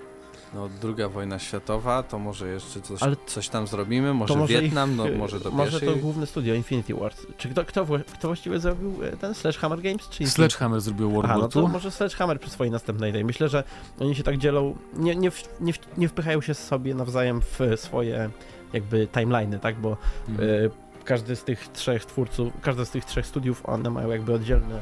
no, 0.57 0.69
druga 0.81 1.09
wojna 1.09 1.39
światowa, 1.39 2.03
to 2.03 2.19
może 2.19 2.49
jeszcze 2.49 2.81
coś, 2.81 3.03
Ale 3.03 3.17
coś 3.27 3.49
tam 3.49 3.67
zrobimy, 3.67 4.15
może, 4.15 4.37
może 4.37 4.61
Wietnam, 4.61 4.91
ich, 4.91 4.97
no 4.97 5.05
może 5.19 5.41
do 5.41 5.51
Może 5.51 5.81
to 5.81 5.97
główne 5.97 6.27
studio 6.27 6.55
Infinity 6.55 6.95
Wars. 6.95 7.27
Czy 7.37 7.49
kto, 7.49 7.65
kto, 7.65 7.87
kto 8.13 8.29
właściwie 8.29 8.61
zrobił 8.61 9.05
e, 9.05 9.17
ten 9.17 9.35
Sledgehammer 9.35 9.83
Games? 9.83 10.09
Czy 10.09 10.27
Sledgehammer 10.27 10.81
zrobił 10.81 11.11
World 11.11 11.31
Aha, 11.31 11.39
no 11.39 11.49
to 11.49 11.69
może 11.69 11.91
Sledgehammer 11.91 12.41
przy 12.41 12.51
swojej 12.51 12.71
następnej 12.71 13.11
idei. 13.11 13.25
Myślę, 13.25 13.49
że 13.49 13.65
oni 14.01 14.15
się 14.15 14.23
tak 14.23 14.39
dzielą, 14.39 14.77
nie, 14.95 15.17
nie, 15.17 15.31
nie, 15.61 15.73
nie 15.97 16.09
wpychają 16.09 16.41
się 16.41 16.55
sobie 16.55 16.95
nawzajem 16.95 17.41
w 17.41 17.61
swoje 17.77 18.31
jakby 18.73 19.09
timeliny, 19.09 19.59
tak, 19.59 19.81
bo 19.81 19.97
mhm. 20.29 20.51
y, 20.51 20.71
każdy 21.05 21.37
z 21.37 21.45
tych 21.45 21.69
trzech 21.69 22.05
twórców, 22.05 22.53
każde 22.63 22.87
z 22.87 22.91
tych 22.91 23.05
trzech 23.05 23.27
studiów, 23.27 23.67
one 23.67 23.91
mają 23.91 24.11
jakby 24.11 24.35
oddzielne 24.35 24.81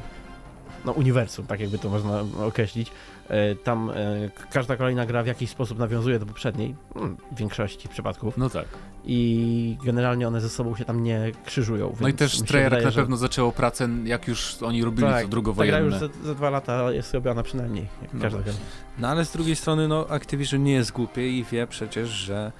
no, 0.85 0.93
uniwersum, 0.93 1.47
tak 1.47 1.61
jakby 1.61 1.79
to 1.79 1.89
można 1.89 2.25
określić. 2.47 2.91
E, 3.29 3.55
tam 3.55 3.91
e, 3.91 3.95
każda 4.51 4.77
kolejna 4.77 5.07
gra 5.07 5.23
w 5.23 5.27
jakiś 5.27 5.51
sposób 5.51 5.79
nawiązuje 5.79 6.19
do 6.19 6.27
poprzedniej, 6.27 6.75
mm, 6.97 7.17
w 7.33 7.37
większości 7.37 7.89
przypadków. 7.89 8.39
No 8.39 8.51
tak. 8.51 8.67
I 9.05 9.79
generalnie 9.85 10.29
one 10.29 10.41
ze 10.41 10.49
sobą 10.49 10.77
się 10.77 10.85
tam 10.85 11.03
nie 11.03 11.33
krzyżują. 11.45 11.97
No 12.01 12.09
i 12.09 12.15
też 12.15 12.43
Treyarch 12.43 12.85
na 12.85 12.91
że... 12.91 13.01
pewno 13.01 13.17
zaczęło 13.17 13.53
pracę, 13.53 13.89
jak 14.05 14.29
już 14.29 14.63
oni 14.63 14.85
robili 14.85 15.09
tak, 15.09 15.23
to 15.23 15.29
drugowojenne. 15.29 15.79
Tak, 15.79 16.03
już 16.03 16.13
za, 16.13 16.27
za, 16.27 16.35
dwa 16.35 16.51
lata 16.51 16.93
jest 16.93 17.15
robiona 17.15 17.43
przynajmniej, 17.43 17.87
jak 18.03 18.15
no 18.15 18.21
każda 18.21 18.43
gra. 18.43 18.53
No 18.99 19.09
ale 19.09 19.25
z 19.25 19.33
drugiej 19.33 19.57
strony, 19.57 19.89
no 19.89 20.07
Activision 20.11 20.63
nie 20.63 20.73
jest 20.73 20.93
głupie 20.93 21.29
i 21.31 21.45
wie 21.45 21.67
przecież, 21.67 22.09
że 22.09 22.53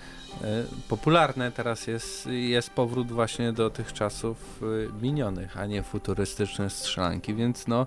E, 0.43 0.65
popularne 0.89 1.53
teraz 1.53 1.87
jest, 1.87 2.27
jest 2.27 2.71
powrót 2.71 3.13
właśnie 3.13 3.53
do 3.53 3.71
tych 3.71 3.93
czasów 3.93 4.61
minionych, 5.03 5.59
a 5.59 5.67
nie 5.67 5.83
futurystyczne 5.83 6.71
strzelanki, 6.71 7.35
więc 7.35 7.67
no 7.67 7.87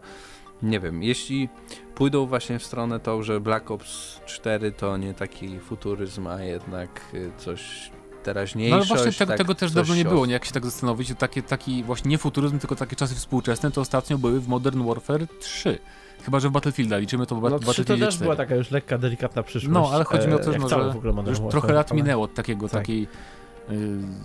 nie 0.64 0.80
wiem, 0.80 1.04
jeśli 1.04 1.50
pójdą 1.96 2.26
właśnie 2.26 2.60
w 2.60 2.64
stronę 2.64 3.00
tą, 3.00 3.24
że 3.24 3.40
Black 3.40 3.72
Ops 3.72 4.20
4 4.26 4.72
to 4.72 4.98
nie 4.98 5.14
taki 5.14 5.60
futuryzm, 5.60 6.28
a 6.28 6.42
jednak 6.42 7.02
e, 7.14 7.40
coś 7.40 7.92
teraźniejszość. 8.24 8.90
No 8.90 8.96
ale 8.96 9.04
właśnie 9.04 9.20
tego, 9.20 9.30
tak, 9.30 9.38
tego 9.38 9.56
też 9.56 9.72
dawno 9.72 9.96
nie 9.96 10.06
było, 10.06 10.26
nie? 10.26 10.34
jak 10.34 10.46
się 10.46 10.52
tak 10.52 10.66
zastanowić, 10.66 11.14
takie, 11.18 11.44
taki 11.44 11.84
właśnie 11.84 12.12
nie 12.12 12.18
futuryzm, 12.18 12.60
tylko 12.60 12.76
takie 12.76 12.96
czasy 12.96 13.16
współczesne, 13.16 13.72
to 13.72 13.82
ostatnio 13.82 14.18
były 14.18 14.40
w 14.40 14.48
Modern 14.48 14.88
Warfare 14.88 15.28
3. 15.40 15.80
Chyba, 16.26 16.40
że 16.40 16.50
w 16.50 16.52
Battlefielda 16.52 16.98
liczymy 16.98 17.26
to 17.26 17.36
w 17.36 17.42
no, 17.42 17.50
Battlefield 17.50 17.88
to 17.88 17.98
też 17.98 18.16
4. 18.16 18.24
była 18.24 18.36
taka 18.36 18.56
już 18.56 18.72
lekka, 18.72 18.98
delikatna 18.98 19.44
przyszłość. 19.44 19.74
No, 19.74 19.90
ale 19.94 20.04
chodzi 20.04 20.28
mi 20.28 20.34
o 20.34 20.40
to, 20.40 20.56
e, 20.56 20.60
że 21.26 21.30
już 21.30 21.40
trochę 21.50 21.74
lat 21.74 21.94
minęło 21.94 22.24
od 22.24 22.34
takiego, 22.34 22.70
tak. 22.70 22.82
takiej 22.82 23.08
Yy, 23.70 23.78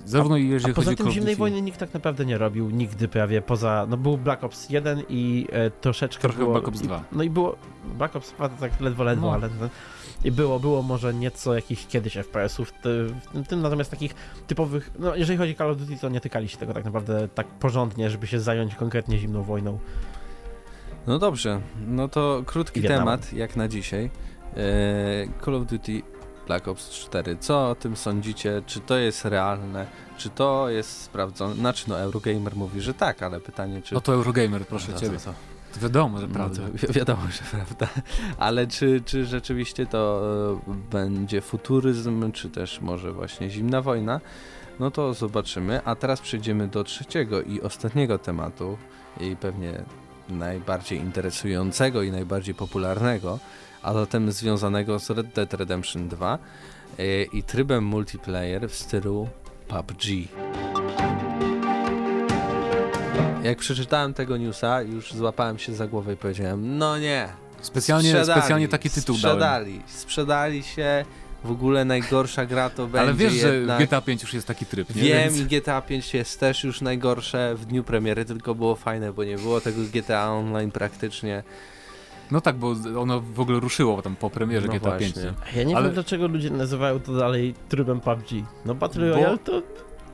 zarówno 0.05 0.37
jeżeli 0.37 0.73
a 0.73 0.75
poza 0.75 0.95
tym 0.95 1.11
Zimnej 1.11 1.37
Wojny 1.37 1.63
nikt 1.63 1.79
tak 1.79 1.95
naprawdę 1.95 2.27
nie 2.27 2.39
robił, 2.39 2.71
nigdy 2.71 3.09
prawie, 3.09 3.43
poza, 3.43 3.87
no 3.89 3.97
był 3.97 4.19
Black 4.19 4.45
Ops 4.45 4.71
1 4.71 5.03
i 5.09 5.47
e, 5.53 5.71
troszeczkę 5.71 6.23
Trochę 6.23 6.39
było... 6.39 6.53
Black 6.53 6.69
Ops 6.69 6.81
2. 6.81 6.97
I, 6.97 7.17
no 7.17 7.23
i 7.23 7.31
było, 7.31 7.57
Black 7.99 8.17
Ops 8.17 8.33
2 8.33 8.49
to 8.49 8.61
tak 8.61 8.81
ledwo, 8.81 9.05
ledwo, 9.05 9.27
no. 9.27 9.33
ale... 9.33 9.49
I 10.25 10.33
było, 10.33 10.61
było 10.61 10.83
może 10.83 11.15
nieco 11.15 11.55
jakichś 11.55 11.87
kiedyś 11.87 12.15
FPS-ów, 12.17 12.73
w 13.35 13.49
tym 13.49 13.63
natomiast 13.63 13.91
takich 13.91 14.15
typowych, 14.47 14.91
no 14.99 15.17
jeżeli 15.17 15.39
chodzi 15.39 15.55
o 15.55 15.59
Call 15.59 15.71
of 15.71 15.77
Duty, 15.77 15.97
to 15.97 16.09
nie 16.09 16.21
tykali 16.21 16.49
się 16.49 16.57
tego 16.59 16.75
tak 16.75 16.85
naprawdę 16.85 17.29
tak 17.29 17.47
porządnie, 17.47 18.11
żeby 18.11 18.27
się 18.27 18.41
zająć 18.41 18.75
konkretnie 18.75 19.19
zimną 19.19 19.43
wojną. 19.43 19.79
No 21.07 21.19
dobrze, 21.19 21.61
no 21.87 22.09
to 22.09 22.43
krótki 22.47 22.83
temat 22.83 23.33
jak 23.33 23.57
na 23.57 23.69
dzisiaj. 23.69 24.11
Eee, 24.57 25.31
Call 25.45 25.55
of 25.55 25.67
Duty 25.67 26.03
Black 26.47 26.69
Ops 26.69 26.91
4. 26.91 27.37
Co 27.41 27.71
o 27.71 27.75
tym 27.75 27.97
sądzicie? 27.97 28.63
Czy 28.67 28.81
to 28.81 28.97
jest 28.97 29.25
realne? 29.25 29.87
Czy 30.17 30.31
to 30.31 30.69
jest 30.69 31.03
sprawdzone? 31.03 31.55
Znaczy, 31.55 31.85
no 31.89 31.99
Eurogamer 31.99 32.57
mówi, 32.57 32.81
że 32.81 32.95
tak, 32.95 33.23
ale 33.23 33.41
pytanie, 33.41 33.83
czy... 33.83 33.95
No 33.95 34.01
to 34.01 34.13
Eurogamer, 34.13 34.67
proszę 34.67 34.93
no, 34.93 35.01
ciebie. 35.01 35.19
To, 35.19 35.25
to. 35.25 35.35
to 35.75 35.81
wiadomo, 35.81 36.19
że 36.19 36.27
no 36.27 36.35
prawda. 36.35 36.63
No 36.63 36.69
wi 36.89 36.95
wiadomo, 36.95 37.23
że 37.31 37.59
prawda. 37.59 37.89
Ale 38.47 38.67
czy, 38.67 39.03
czy 39.05 39.27
rzeczywiście 39.27 39.87
to 39.87 40.23
e, 40.69 40.75
będzie 40.91 41.41
futuryzm, 41.41 42.33
czy 42.33 42.51
też 42.51 42.81
może 42.81 43.13
właśnie 43.13 43.51
zimna 43.51 43.83
wojna? 43.83 44.21
No 44.81 44.91
to 44.91 45.15
zobaczymy. 45.15 45.85
A 45.85 45.95
teraz 45.95 46.21
przejdziemy 46.21 46.69
do 46.69 46.85
trzeciego 46.85 47.43
i 47.43 47.61
ostatniego 47.61 48.19
tematu 48.19 48.79
i 49.21 49.37
pewnie 49.37 49.85
najbardziej 50.29 50.99
interesującego 50.99 52.03
i 52.03 52.11
najbardziej 52.11 52.55
popularnego, 52.55 53.39
a 53.83 53.93
zatem 53.93 54.33
związanego 54.33 54.99
z 54.99 55.11
Red 55.11 55.27
Dead 55.27 55.55
Redemption 55.55 56.09
2 56.09 56.39
e, 56.99 57.23
i 57.23 57.43
trybem 57.43 57.85
multiplayer 57.85 58.69
w 58.69 58.75
stylu 58.75 59.29
PUBG. 59.69 60.05
Jak 63.43 63.59
przeczytałem 63.59 64.15
tego 64.15 64.37
newsa, 64.37 64.83
już 64.83 65.13
złapałem 65.13 65.59
się 65.59 65.75
za 65.75 65.87
głowę 65.87 66.13
i 66.13 66.17
powiedziałem, 66.17 66.79
no 66.79 66.99
nie. 66.99 67.29
Specjalnie, 67.61 68.25
specjalnie 68.25 68.69
taki 68.69 68.91
tytuł 68.91 69.17
sprzedali, 69.17 69.73
dałem. 69.73 69.89
Sprzedali 69.89 70.63
się, 70.63 71.05
w 71.45 71.51
ogóle 71.51 71.85
najgorsza 71.85 72.47
gra 72.47 72.71
to 72.71 72.87
będzie 72.87 73.01
Ale 73.01 73.15
wiesz, 73.15 73.35
jednak... 73.35 73.81
że 73.81 73.87
GTA 73.87 74.01
5 74.01 74.23
już 74.23 74.35
jest 74.35 74.47
taki 74.47 74.67
tryb, 74.67 74.95
nie? 74.95 75.03
Wiem 75.03 75.35
Więc... 75.35 75.53
i 75.53 75.61
GTA 75.61 75.83
5 75.83 76.15
jest 76.15 76.41
też 76.41 76.65
już 76.65 76.81
najgorsze 76.81 77.55
w 77.57 77.67
dniu 77.67 77.85
premiery, 77.85 78.25
tylko 78.25 78.55
było 78.55 78.77
fajne, 78.77 79.13
bo 79.13 79.25
nie 79.25 79.37
było 79.37 79.61
tego 79.61 79.83
GTA 79.93 80.33
Online 80.33 80.71
praktycznie. 80.71 81.43
No 82.33 82.41
tak, 82.41 82.57
bo 82.57 82.75
ono 82.99 83.21
w 83.21 83.41
ogóle 83.41 83.61
ruszyło 83.61 84.03
tam 84.03 84.17
po 84.17 84.31
premierze 84.31 84.67
no 84.67 84.73
GTA 84.73 84.91
właśnie. 84.91 85.23
5. 85.23 85.57
Ja 85.57 85.63
nie 85.63 85.77
Ale... 85.77 85.85
wiem 85.85 85.95
dlaczego 85.95 86.27
ludzie 86.27 86.51
nazywają 86.51 87.01
to 87.01 87.13
dalej 87.13 87.55
trybem 87.69 88.01
PUBG. 88.01 88.31
No 88.65 88.75
Battle 88.75 89.11
Royale 89.11 89.37
bo... 89.37 89.39
to 89.39 89.63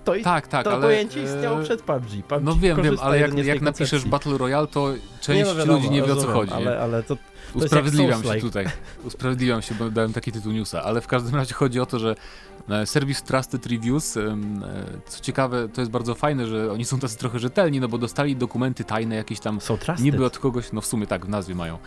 to, 0.04 0.12
tak, 0.24 0.48
tak, 0.48 0.64
to 0.64 0.72
ale, 0.72 0.82
pojęcie 0.82 1.22
istniało 1.22 1.60
e, 1.60 1.64
przed 1.64 1.82
PUBG. 1.82 2.26
PUBG 2.28 2.42
no 2.42 2.54
wiem, 2.54 2.82
wiem, 2.82 2.96
ale 3.00 3.20
jak, 3.20 3.34
jak 3.34 3.60
napiszesz 3.60 4.04
Battle 4.04 4.38
Royale, 4.38 4.66
to 4.66 4.94
część 5.20 5.48
no 5.48 5.54
wiadomo, 5.54 5.78
ludzi 5.78 5.90
nie 5.90 6.02
wie 6.02 6.12
o 6.12 6.16
co 6.16 6.26
chodzi. 6.26 6.52
Ale, 6.52 6.80
ale 6.80 7.02
to, 7.02 7.16
Usprawiedliwiam 7.54 8.22
się 8.22 8.40
tutaj. 8.40 8.66
Usprawiedliwiam 9.04 9.62
się, 9.62 9.74
bo 9.74 9.90
dałem 9.90 10.12
taki 10.12 10.32
tytuł 10.32 10.52
newsa, 10.52 10.82
ale 10.82 11.00
w 11.00 11.06
każdym 11.06 11.34
razie 11.34 11.54
chodzi 11.54 11.80
o 11.80 11.86
to, 11.86 11.98
że 11.98 12.14
e, 12.68 12.86
serwis 12.86 13.22
Trusted 13.22 13.66
Reviews, 13.66 14.16
e, 14.16 14.36
co 15.06 15.20
ciekawe, 15.20 15.68
to 15.68 15.80
jest 15.80 15.90
bardzo 15.90 16.14
fajne, 16.14 16.46
że 16.46 16.72
oni 16.72 16.84
są 16.84 16.98
tacy 16.98 17.18
trochę 17.18 17.38
rzetelni, 17.38 17.80
no 17.80 17.88
bo 17.88 17.98
dostali 17.98 18.36
dokumenty 18.36 18.84
tajne 18.84 19.16
jakieś 19.16 19.40
tam, 19.40 19.60
są 19.60 19.78
niby 20.00 20.24
od 20.24 20.38
kogoś, 20.38 20.72
no 20.72 20.80
w 20.80 20.86
sumie 20.86 21.06
tak, 21.06 21.26
w 21.26 21.28
nazwie 21.28 21.54
mają, 21.54 21.78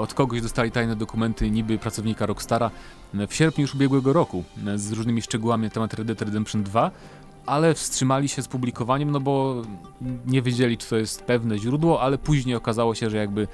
od 0.00 0.14
kogoś 0.14 0.40
dostali 0.40 0.70
tajne 0.70 0.96
dokumenty 0.96 1.50
niby 1.50 1.78
pracownika 1.78 2.26
Rockstara 2.26 2.70
w 3.28 3.34
sierpniu 3.34 3.62
już 3.62 3.74
ubiegłego 3.74 4.12
roku 4.12 4.44
z 4.76 4.92
różnymi 4.92 5.22
szczegółami 5.22 5.64
na 5.64 5.70
temat 5.70 5.94
Red 5.94 6.06
Dead 6.06 6.22
Redemption 6.22 6.62
2, 6.62 6.90
ale 7.46 7.74
wstrzymali 7.74 8.28
się 8.28 8.42
z 8.42 8.48
publikowaniem, 8.48 9.10
no 9.10 9.20
bo 9.20 9.62
nie 10.26 10.42
wiedzieli, 10.42 10.78
czy 10.78 10.88
to 10.88 10.96
jest 10.96 11.22
pewne 11.22 11.58
źródło, 11.58 12.02
ale 12.02 12.18
później 12.18 12.56
okazało 12.56 12.94
się, 12.94 13.10
że 13.10 13.16
jakby 13.16 13.48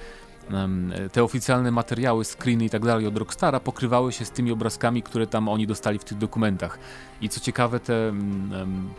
te 1.12 1.24
oficjalne 1.24 1.70
materiały, 1.70 2.24
screeny 2.24 2.64
i 2.64 2.70
tak 2.70 2.85
dalej 2.85 3.07
od 3.07 3.16
Rockstara 3.16 3.61
pokrywały 3.61 4.12
się 4.12 4.24
z 4.24 4.31
tymi 4.31 4.53
obrazkami, 4.53 5.03
które 5.03 5.26
tam 5.26 5.48
oni 5.48 5.66
dostali 5.66 5.98
w 5.98 6.05
tych 6.05 6.18
dokumentach. 6.18 6.79
I 7.20 7.29
co 7.29 7.40
ciekawe, 7.40 7.81
te, 7.81 8.12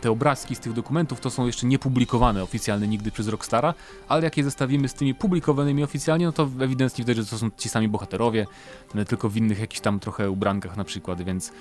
te 0.00 0.10
obrazki 0.10 0.54
z 0.54 0.60
tych 0.60 0.72
dokumentów 0.72 1.20
to 1.20 1.30
są 1.30 1.46
jeszcze 1.46 1.66
nie 1.66 1.78
publikowane 1.78 2.42
oficjalnie 2.42 2.88
nigdy 2.88 3.10
przez 3.10 3.28
Rockstara, 3.28 3.74
ale 4.08 4.24
jak 4.24 4.36
je 4.36 4.44
zestawimy 4.44 4.88
z 4.88 4.94
tymi 4.94 5.14
publikowanymi 5.14 5.84
oficjalnie, 5.84 6.26
no 6.26 6.32
to 6.32 6.48
ewidentnie 6.60 7.04
widać, 7.04 7.16
że 7.16 7.30
to 7.30 7.38
są 7.38 7.50
ci 7.56 7.68
sami 7.68 7.88
bohaterowie, 7.88 8.46
tylko 9.08 9.28
w 9.28 9.36
innych 9.36 9.58
jakichś 9.58 9.80
tam 9.80 10.00
trochę 10.00 10.30
ubrankach 10.30 10.76
na 10.76 10.84
przykład, 10.84 11.22
więc 11.22 11.52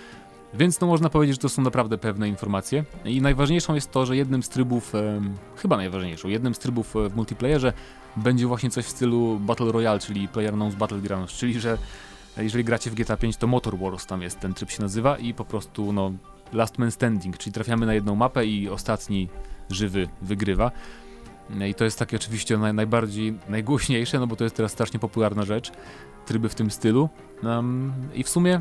więc 0.54 0.82
no 0.82 0.88
można 0.88 1.10
powiedzieć, 1.10 1.36
że 1.36 1.42
to 1.42 1.50
są 1.50 1.62
naprawdę 1.62 1.98
pewne 1.98 2.30
informacje. 2.30 2.84
I 3.06 3.22
najważniejszą 3.22 3.76
jest 3.76 3.92
to, 3.92 4.06
że 4.06 4.18
jednym 4.18 4.44
z 4.44 4.50
trybów, 4.50 4.96
e, 4.96 5.22
chyba 5.56 5.78
najważniejszą, 5.78 6.28
jednym 6.28 6.56
z 6.56 6.60
trybów 6.60 6.94
w 7.10 7.16
multiplayerze 7.16 7.74
będzie 8.16 8.48
właśnie 8.48 8.70
coś 8.70 8.86
w 8.86 8.90
stylu 8.90 9.40
Battle 9.40 9.72
Royale, 9.72 10.00
czyli 10.00 10.30
PlayerUnknown's 10.30 10.76
Battlegrounds, 10.76 11.34
czyli 11.34 11.60
że 11.60 11.78
jeżeli 12.38 12.64
gracie 12.64 12.92
w 12.92 12.96
GTA 12.96 13.18
5 13.18 13.38
to 13.38 13.48
Motor 13.48 13.78
Wars 13.78 14.06
tam 14.06 14.22
jest, 14.22 14.40
ten 14.40 14.54
tryb 14.54 14.70
się 14.70 14.82
nazywa 14.82 15.18
i 15.18 15.34
po 15.34 15.46
prostu 15.46 15.94
no 15.94 16.12
last 16.54 16.78
man 16.78 16.92
standing, 16.92 17.38
czyli 17.38 17.54
trafiamy 17.54 17.86
na 17.86 17.94
jedną 17.94 18.16
mapę 18.16 18.46
i 18.46 18.70
ostatni 18.70 19.30
żywy 19.70 20.08
wygrywa. 20.22 20.72
I 21.70 21.74
to 21.74 21.84
jest 21.84 22.00
takie 22.00 22.16
oczywiście 22.16 22.58
naj, 22.58 22.74
najbardziej, 22.74 23.34
najgłośniejsze, 23.50 24.20
no 24.20 24.28
bo 24.28 24.36
to 24.36 24.44
jest 24.44 24.56
teraz 24.56 24.72
strasznie 24.72 25.00
popularna 25.00 25.46
rzecz, 25.46 25.72
tryby 26.26 26.50
w 26.50 26.56
tym 26.56 26.72
stylu. 26.72 27.10
Um, 27.44 27.94
I 28.14 28.24
w 28.24 28.30
sumie 28.30 28.60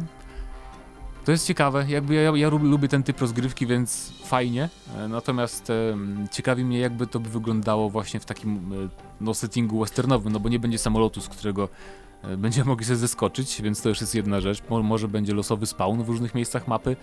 to 1.24 1.32
jest 1.32 1.46
ciekawe, 1.46 1.84
jakby 1.88 2.14
ja, 2.14 2.36
ja 2.36 2.48
lubię 2.48 2.88
ten 2.88 3.02
typ 3.02 3.20
rozgrywki, 3.20 3.66
więc 3.66 4.12
fajnie. 4.24 4.68
E, 4.96 5.08
natomiast 5.08 5.70
e, 5.70 5.96
ciekawi 6.30 6.64
mnie, 6.64 6.78
jakby 6.78 7.06
to 7.06 7.20
by 7.20 7.28
wyglądało 7.28 7.90
właśnie 7.90 8.20
w 8.20 8.24
takim 8.24 8.56
e, 8.56 8.88
no, 9.20 9.34
settingu 9.34 9.80
westernowym, 9.80 10.32
no 10.32 10.40
bo 10.40 10.48
nie 10.48 10.58
będzie 10.58 10.78
samolotu, 10.78 11.20
z 11.20 11.28
którego 11.28 11.68
e, 12.22 12.36
będziemy 12.36 12.68
mogli 12.68 12.84
sobie 12.84 12.96
zeskoczyć, 12.96 13.62
więc 13.62 13.82
to 13.82 13.88
już 13.88 14.00
jest 14.00 14.14
jedna 14.14 14.40
rzecz. 14.40 14.62
Mo 14.70 14.82
może 14.82 15.08
będzie 15.08 15.34
losowy 15.34 15.66
spawn 15.66 16.02
w 16.02 16.08
różnych 16.08 16.34
miejscach 16.34 16.68
mapy. 16.68 16.96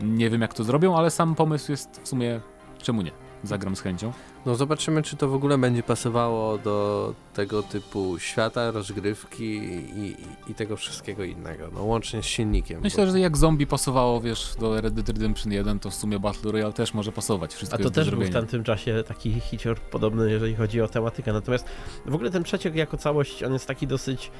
Nie 0.00 0.30
wiem 0.30 0.40
jak 0.40 0.54
to 0.54 0.64
zrobią, 0.64 0.96
ale 0.96 1.10
sam 1.10 1.34
pomysł 1.34 1.70
jest 1.70 2.00
w 2.02 2.08
sumie, 2.08 2.40
czemu 2.78 3.02
nie? 3.02 3.12
Zagram 3.44 3.76
z 3.76 3.80
chęcią. 3.80 4.12
No 4.46 4.54
zobaczymy, 4.54 5.02
czy 5.02 5.16
to 5.16 5.28
w 5.28 5.34
ogóle 5.34 5.58
będzie 5.58 5.82
pasowało 5.82 6.58
do 6.58 7.14
tego 7.34 7.62
typu 7.62 8.18
świata, 8.18 8.70
rozgrywki 8.70 9.44
i, 9.44 10.16
i, 10.48 10.54
tego 10.54 10.76
wszystkiego 10.76 11.24
innego, 11.24 11.68
no 11.74 11.84
łącznie 11.84 12.22
z 12.22 12.26
silnikiem. 12.26 12.80
Myślę, 12.82 13.10
że 13.10 13.20
jak 13.20 13.36
zombie 13.36 13.66
pasowało, 13.66 14.20
wiesz, 14.20 14.54
do 14.60 14.80
Red 14.80 14.94
Dead 14.94 15.08
Redemption 15.08 15.52
1, 15.52 15.78
to 15.78 15.90
w 15.90 15.94
sumie 15.94 16.18
Battle 16.18 16.52
Royale 16.52 16.72
też 16.72 16.94
może 16.94 17.12
pasować. 17.12 17.54
Wszystko 17.54 17.78
A 17.78 17.82
to 17.82 17.90
też 17.90 18.10
był 18.10 18.22
w 18.22 18.30
tamtym 18.30 18.64
czasie 18.64 19.04
taki 19.08 19.40
hicior 19.40 19.80
podobny, 19.80 20.30
jeżeli 20.30 20.54
chodzi 20.54 20.80
o 20.80 20.88
tematykę. 20.88 21.32
Natomiast 21.32 21.66
w 22.06 22.14
ogóle 22.14 22.30
ten 22.30 22.42
przeciek 22.42 22.74
jako 22.74 22.96
całość, 22.96 23.42
on 23.42 23.52
jest 23.52 23.66
taki 23.66 23.86
dosyć... 23.86 24.30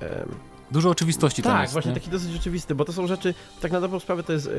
em, 0.00 0.28
Dużo 0.70 0.90
oczywistości 0.90 1.42
tam 1.42 1.52
tak, 1.52 1.62
jest, 1.62 1.72
właśnie 1.72 1.90
nie? 1.90 1.94
taki 1.94 2.10
dosyć 2.10 2.30
rzeczywisty, 2.30 2.74
bo 2.74 2.84
to 2.84 2.92
są 2.92 3.06
rzeczy, 3.06 3.34
tak 3.60 3.72
na 3.72 3.80
dobrą 3.80 4.00
sprawę 4.00 4.22
to 4.22 4.32
jest, 4.32 4.50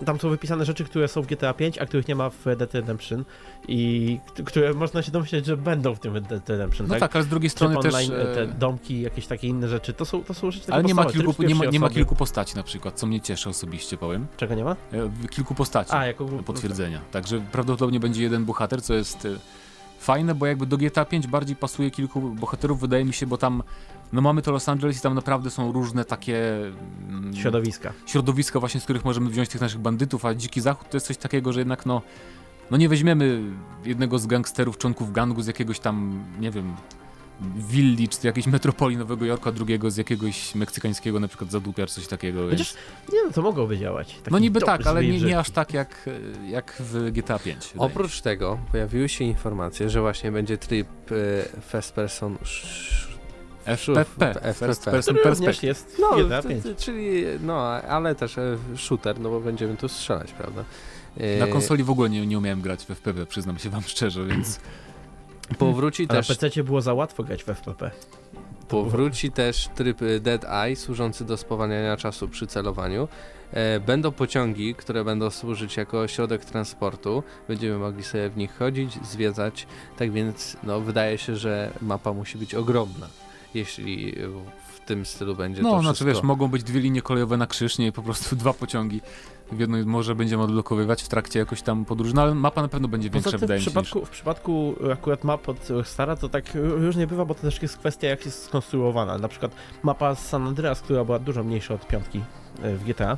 e, 0.00 0.04
tam 0.04 0.20
są 0.20 0.28
wypisane 0.28 0.64
rzeczy, 0.64 0.84
które 0.84 1.08
są 1.08 1.22
w 1.22 1.26
GTA 1.26 1.54
5, 1.54 1.78
a 1.78 1.86
których 1.86 2.08
nie 2.08 2.14
ma 2.14 2.30
w 2.30 2.44
Dead 2.44 2.74
Redemption 2.74 3.24
i 3.68 4.18
które 4.44 4.74
można 4.74 5.02
się 5.02 5.12
domyśleć, 5.12 5.46
że 5.46 5.56
będą 5.56 5.94
w 5.94 5.98
tym 5.98 6.12
Dead 6.12 6.48
Redemption, 6.48 6.86
No 6.86 6.94
tak? 6.94 7.00
tak, 7.00 7.16
ale 7.16 7.24
z 7.24 7.28
drugiej 7.28 7.50
Tryb 7.50 7.56
strony 7.56 7.82
też... 7.82 7.94
online, 7.94 8.12
e, 8.12 8.34
te 8.34 8.42
e, 8.42 8.46
domki, 8.46 9.00
jakieś 9.00 9.26
takie 9.26 9.48
inne 9.48 9.68
rzeczy, 9.68 9.92
to 9.92 10.04
są, 10.04 10.24
to 10.24 10.34
są 10.34 10.50
rzeczy 10.50 10.66
takie 10.66 10.74
Ale 10.74 10.84
nie 10.84 10.94
ma, 10.94 11.04
kilku, 11.04 11.42
nie, 11.42 11.54
ma, 11.54 11.64
nie 11.64 11.80
ma 11.80 11.90
kilku 11.90 12.14
postaci 12.14 12.56
na 12.56 12.62
przykład, 12.62 12.94
co 12.94 13.06
mnie 13.06 13.20
cieszy 13.20 13.48
osobiście, 13.48 13.96
powiem. 13.96 14.26
Czego 14.36 14.54
nie 14.54 14.64
ma? 14.64 14.76
E, 14.92 15.28
Kilku 15.30 15.54
postaci. 15.54 15.92
A, 15.92 16.06
jako... 16.06 16.26
potwierdzenia. 16.26 17.00
Także 17.10 17.40
prawdopodobnie 17.52 18.00
będzie 18.00 18.22
jeden 18.22 18.44
bohater, 18.44 18.82
co 18.82 18.94
jest 18.94 19.24
e, 19.24 19.28
fajne, 19.98 20.34
bo 20.34 20.46
jakby 20.46 20.66
do 20.66 20.76
GTA 20.76 21.04
5 21.04 21.26
bardziej 21.26 21.56
pasuje 21.56 21.90
kilku 21.90 22.20
bohaterów, 22.20 22.80
wydaje 22.80 23.04
mi 23.04 23.12
się, 23.12 23.26
bo 23.26 23.38
tam 23.38 23.62
no 24.12 24.20
mamy 24.20 24.42
to 24.42 24.52
Los 24.52 24.68
Angeles 24.68 24.98
i 24.98 25.00
tam 25.00 25.14
naprawdę 25.14 25.50
są 25.50 25.72
różne 25.72 26.04
takie 26.04 26.56
mm, 27.08 27.36
Środowiska. 27.36 27.92
środowiska 28.06 28.60
właśnie, 28.60 28.80
z 28.80 28.84
których 28.84 29.04
możemy 29.04 29.30
wziąć 29.30 29.48
tych 29.48 29.60
naszych 29.60 29.80
bandytów, 29.80 30.24
a 30.24 30.34
Dziki 30.34 30.60
Zachód 30.60 30.90
to 30.90 30.96
jest 30.96 31.06
coś 31.06 31.16
takiego, 31.16 31.52
że 31.52 31.60
jednak 31.60 31.86
no 31.86 32.02
no 32.70 32.76
nie 32.76 32.88
weźmiemy 32.88 33.42
jednego 33.84 34.18
z 34.18 34.26
gangsterów, 34.26 34.78
członków 34.78 35.12
gangu 35.12 35.42
z 35.42 35.46
jakiegoś 35.46 35.80
tam, 35.80 36.24
nie 36.40 36.50
wiem, 36.50 36.76
willi 37.56 38.08
czy 38.08 38.26
jakiejś 38.26 38.46
metropolii 38.46 38.96
Nowego 38.96 39.24
Jorku, 39.24 39.48
a 39.48 39.52
drugiego 39.52 39.90
z 39.90 39.96
jakiegoś 39.96 40.54
meksykańskiego 40.54 41.20
na 41.20 41.28
przykład 41.28 41.50
zadupia 41.50 41.86
czy 41.86 41.94
coś 41.94 42.06
takiego. 42.06 42.48
Więc... 42.48 42.58
Chociaż, 42.60 42.74
nie 43.12 43.24
no, 43.24 43.30
to 43.32 43.42
mogłoby 43.42 43.78
działać. 43.78 44.14
Taki 44.14 44.30
No 44.30 44.38
niby 44.38 44.60
tak, 44.60 44.86
ale 44.86 45.04
nie, 45.04 45.20
nie 45.20 45.38
aż 45.38 45.50
tak 45.50 45.74
jak, 45.74 46.10
jak 46.48 46.76
w 46.80 47.10
GTA 47.10 47.38
5. 47.38 47.44
wydaje 47.44 47.56
mi 47.56 47.62
się. 47.62 47.78
Oprócz 47.78 48.20
tego 48.20 48.58
pojawiły 48.72 49.08
się 49.08 49.24
informacje, 49.24 49.90
że 49.90 50.00
właśnie 50.00 50.32
będzie 50.32 50.58
tryb 50.58 50.88
e, 51.12 51.60
first 51.60 51.92
person 51.92 52.36
sh- 52.36 53.19
FPP. 53.64 54.54
First 54.54 54.84
Person 54.84 55.16
Perspective. 55.22 55.62
jest 55.62 55.96
w 55.96 55.98
No, 55.98 56.16
GTA 56.24 56.42
t- 56.42 56.48
5. 56.48 56.62
t- 56.64 56.74
czyli 56.74 57.24
no, 57.40 57.60
ale 57.68 58.14
też 58.14 58.38
e, 58.38 58.56
shooter, 58.76 59.20
no 59.20 59.30
bo 59.30 59.40
będziemy 59.40 59.76
tu 59.76 59.88
strzelać, 59.88 60.32
prawda? 60.32 60.64
E, 61.16 61.38
Na 61.38 61.46
konsoli 61.46 61.84
w 61.84 61.90
ogóle 61.90 62.10
nie, 62.10 62.26
nie 62.26 62.38
umiałem 62.38 62.60
grać 62.60 62.84
w 62.84 62.90
FPP, 62.90 63.26
przyznam 63.26 63.58
się 63.58 63.70
wam 63.70 63.82
szczerze, 63.82 64.24
więc 64.24 64.60
Powróci 65.58 66.06
A 66.08 66.12
na 66.14 66.22
też, 66.22 66.38
PC 66.38 66.64
było 66.64 66.80
za 66.80 66.94
łatwo 66.94 67.22
grać 67.24 67.44
w 67.44 67.48
FPP. 67.48 67.90
powróci 68.68 69.30
też 69.32 69.68
tryb 69.74 70.02
e, 70.02 70.20
Dead 70.20 70.44
Eye 70.44 70.76
służący 70.76 71.24
do 71.24 71.36
spowalniania 71.36 71.96
czasu 71.96 72.28
przy 72.28 72.46
celowaniu. 72.46 73.08
Będą 73.86 74.12
pociągi, 74.12 74.74
które 74.74 75.04
będą 75.04 75.30
służyć 75.30 75.76
jako 75.76 76.08
środek 76.08 76.44
transportu. 76.44 77.22
Będziemy 77.48 77.78
mogli 77.78 78.02
sobie 78.04 78.30
w 78.30 78.36
nich 78.36 78.56
chodzić, 78.58 79.06
zwiedzać. 79.06 79.66
Tak 79.98 80.12
więc 80.12 80.56
no, 80.62 80.80
wydaje 80.80 81.18
się, 81.18 81.36
że 81.36 81.70
mapa 81.82 82.12
musi 82.12 82.38
być 82.38 82.54
ogromna, 82.54 83.06
jeśli 83.54 84.14
w 84.74 84.80
tym 84.86 85.06
stylu 85.06 85.36
będzie 85.36 85.62
no, 85.62 85.70
to 85.70 85.80
znaczy 85.80 85.94
wszystko. 85.94 86.14
wiesz, 86.14 86.22
mogą 86.22 86.48
być 86.48 86.62
dwie 86.62 86.80
linie 86.80 87.02
kolejowe 87.02 87.36
na 87.36 87.46
krzyż, 87.46 87.78
nie 87.78 87.92
po 87.92 88.02
prostu 88.02 88.36
dwa 88.42 88.52
pociągi. 88.52 89.00
W 89.52 89.60
jednej 89.60 89.84
może 89.86 90.14
będziemy 90.14 90.42
odblokowywać 90.42 91.02
w 91.02 91.08
trakcie 91.08 91.38
jakoś 91.38 91.62
tam 91.62 91.84
podróży, 91.84 92.14
no 92.14 92.22
ale 92.22 92.34
mapa 92.34 92.62
na 92.62 92.68
pewno 92.68 92.88
będzie 92.88 93.10
większa, 93.10 93.30
Poza 93.30 93.38
tym 93.38 93.38
w 93.38 93.40
wydaje 93.40 93.60
mi 93.60 93.64
się. 93.64 93.70
niż- 93.70 93.74
przypadku, 93.74 94.06
w 94.06 94.10
przypadku 94.10 94.74
akurat 94.92 95.24
map 95.24 95.48
od 95.48 95.68
Stara 95.84 96.16
to 96.16 96.28
tak 96.28 96.44
różnie 96.54 97.06
bywa, 97.06 97.24
bo 97.24 97.34
to 97.34 97.40
też 97.42 97.62
jest 97.62 97.76
kwestia 97.78 98.08
jak 98.08 98.24
jest 98.24 98.42
skonstruowana. 98.44 99.18
Na 99.18 99.28
przykład 99.28 99.52
mapa 99.82 100.14
z 100.14 100.28
San 100.28 100.46
Andreas, 100.46 100.80
która 100.80 101.04
była 101.04 101.18
dużo 101.18 101.44
mniejsza 101.44 101.74
od 101.74 101.86
piątki 101.86 102.20
e, 102.62 102.76
w 102.76 102.84
GTA, 102.84 103.12
e, 103.12 103.16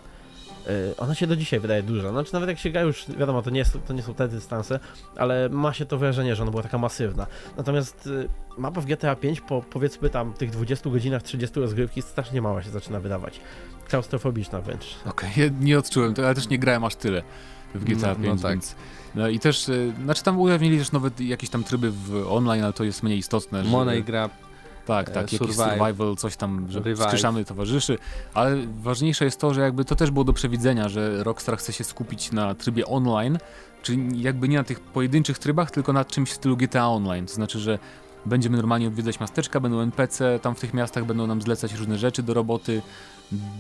ona 0.99 1.15
się 1.15 1.27
do 1.27 1.37
dzisiaj 1.37 1.61
wydaje 1.61 1.83
duża. 1.83 2.11
Znaczy 2.11 2.33
nawet 2.33 2.49
jak 2.49 2.59
się 2.59 2.71
gra 2.71 2.81
już, 2.81 3.05
wiadomo, 3.19 3.43
to 3.43 3.51
nie, 3.51 3.59
jest, 3.59 3.79
to 3.87 3.93
nie 3.93 4.03
są 4.03 4.15
te 4.15 4.29
dystanse, 4.29 4.81
ale 5.17 5.49
ma 5.49 5.73
się 5.73 5.87
to 5.87 5.99
wrażenie, 5.99 6.37
że 6.37 6.43
ona 6.43 6.51
była 6.51 6.63
taka 6.63 6.79
masywna. 6.79 7.27
Natomiast 7.57 8.09
e, 8.25 8.61
mapa 8.61 8.81
w 8.81 8.87
GTA 8.87 9.17
5 9.17 9.41
po 9.41 9.63
powiedzmy 9.63 10.11
tam 10.11 10.33
tych 10.33 10.51
20 10.51 10.91
godzinach, 10.91 11.23
30 11.23 11.61
rozgrywki 11.61 12.03
strasznie 12.03 12.43
mała 12.43 12.63
się 12.63 12.71
zaczyna 12.71 13.01
wydawać. 13.01 13.41
Klaustrofobiczna 13.89 14.61
wręcz. 14.61 14.97
Okej, 15.07 15.31
ja 15.37 15.45
nie 15.61 15.79
odczułem 15.79 16.15
tego, 16.15 16.29
ale 16.29 16.35
też 16.35 16.49
nie 16.49 16.59
grałem 16.59 16.85
aż 16.85 16.95
tyle 16.95 17.23
w 17.75 17.85
GTA 17.85 18.09
No, 18.09 18.15
5, 18.15 18.27
no 18.27 18.37
tak. 18.37 18.53
więc... 18.53 18.77
No 19.15 19.29
i 19.29 19.39
też, 19.39 19.69
y, 19.69 19.93
znaczy 20.05 20.23
tam 20.23 20.41
ujawnili 20.41 20.79
też 20.79 20.93
nawet 20.93 21.21
jakieś 21.21 21.51
tam 21.51 21.65
tryby 21.65 21.91
w 21.91 22.27
online, 22.29 22.65
ale 22.65 22.73
to 22.73 22.85
jest 22.85 23.03
mniej 23.03 23.19
istotne, 23.19 23.65
że... 23.65 23.71
Money 23.71 24.05
Grab 24.05 24.33
Tak, 24.87 25.09
e, 25.09 25.13
tak, 25.13 25.23
jakiś 25.23 25.39
survive, 25.39 25.57
survival, 25.57 26.17
coś 26.17 26.37
tam, 26.37 26.67
że 26.71 26.79
revive. 26.79 26.99
wskrzeszamy 26.99 27.45
towarzyszy, 27.45 27.99
ale 28.35 28.57
ważniejsze 28.83 29.25
jest 29.25 29.41
to, 29.41 29.55
że 29.55 29.61
jakby 29.61 29.85
to 29.85 29.97
też 29.97 30.11
było 30.11 30.25
do 30.25 30.33
przewidzenia, 30.33 30.89
że 30.89 31.25
Rockstar 31.25 31.59
chce 31.59 31.73
się 31.73 31.85
skupić 31.85 32.33
na 32.33 32.55
trybie 32.55 32.87
online, 32.87 33.39
czyli 33.83 34.23
jakby 34.23 34.49
nie 34.49 34.57
na 34.57 34.65
tych 34.65 34.81
pojedynczych 34.81 35.39
trybach, 35.39 35.71
tylko 35.71 35.93
na 35.93 36.05
czymś 36.05 36.31
w 36.31 36.35
stylu 36.35 36.57
GTA 36.57 36.89
Online, 36.89 37.27
to 37.27 37.35
znaczy, 37.35 37.59
że 37.59 37.79
będziemy 38.27 38.57
normalnie 38.57 38.89
odwiedzać 38.89 39.21
miasteczka, 39.21 39.61
będą 39.61 39.81
NPC, 39.81 40.39
tam 40.43 40.55
w 40.55 40.61
tych 40.61 40.75
miastach 40.75 41.05
będą 41.05 41.27
nam 41.27 41.43
zlecać 41.43 41.75
różne 41.75 41.99
rzeczy 41.99 42.23
do 42.23 42.35
roboty, 42.35 42.83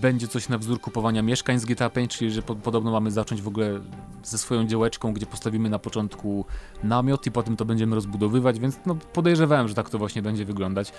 będzie 0.00 0.28
coś 0.28 0.48
na 0.48 0.58
wzór 0.58 0.80
kupowania 0.80 1.22
mieszkań 1.22 1.58
z 1.58 1.64
GTA 1.64 1.90
5, 1.90 2.16
czyli 2.16 2.30
że 2.30 2.42
po, 2.42 2.54
podobno 2.56 2.90
mamy 2.90 3.10
zacząć 3.10 3.42
w 3.42 3.48
ogóle 3.48 3.80
ze 4.22 4.38
swoją 4.38 4.66
działeczką, 4.66 5.12
gdzie 5.12 5.26
postawimy 5.26 5.70
na 5.70 5.78
początku 5.78 6.44
namiot 6.84 7.26
i 7.26 7.30
potem 7.30 7.56
to 7.56 7.64
będziemy 7.64 7.94
rozbudowywać, 7.94 8.60
więc 8.60 8.78
no, 8.86 8.96
podejrzewałem, 9.12 9.68
że 9.68 9.74
tak 9.74 9.90
to 9.90 9.98
właśnie 9.98 10.22
będzie 10.22 10.44
wyglądać, 10.44 10.92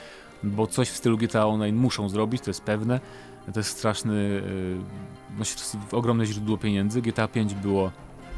bo 0.44 0.68
coś 0.68 0.90
w 0.90 0.98
stylu 0.98 1.18
GTA 1.18 1.48
Online 1.48 1.76
muszą 1.76 2.10
zrobić, 2.10 2.42
to 2.42 2.50
jest 2.50 2.62
pewne. 2.62 3.00
To 3.54 3.60
jest 3.60 3.70
straszny, 3.70 4.42
yy, 5.38 5.46
no, 5.92 5.98
ogromne 5.98 6.26
źródło 6.26 6.58
pieniędzy. 6.58 7.02
GTA 7.02 7.28
5 7.28 7.54
było 7.54 7.92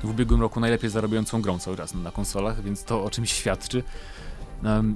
w 0.03 0.09
ubiegłym 0.09 0.41
roku 0.41 0.59
najlepiej 0.59 0.89
zarabiającą 0.89 1.41
grą 1.41 1.59
cały 1.59 1.77
czas 1.77 1.93
na 1.93 2.11
konsolach, 2.11 2.61
więc 2.61 2.83
to 2.83 3.03
o 3.03 3.09
czymś 3.09 3.31
świadczy. 3.31 3.83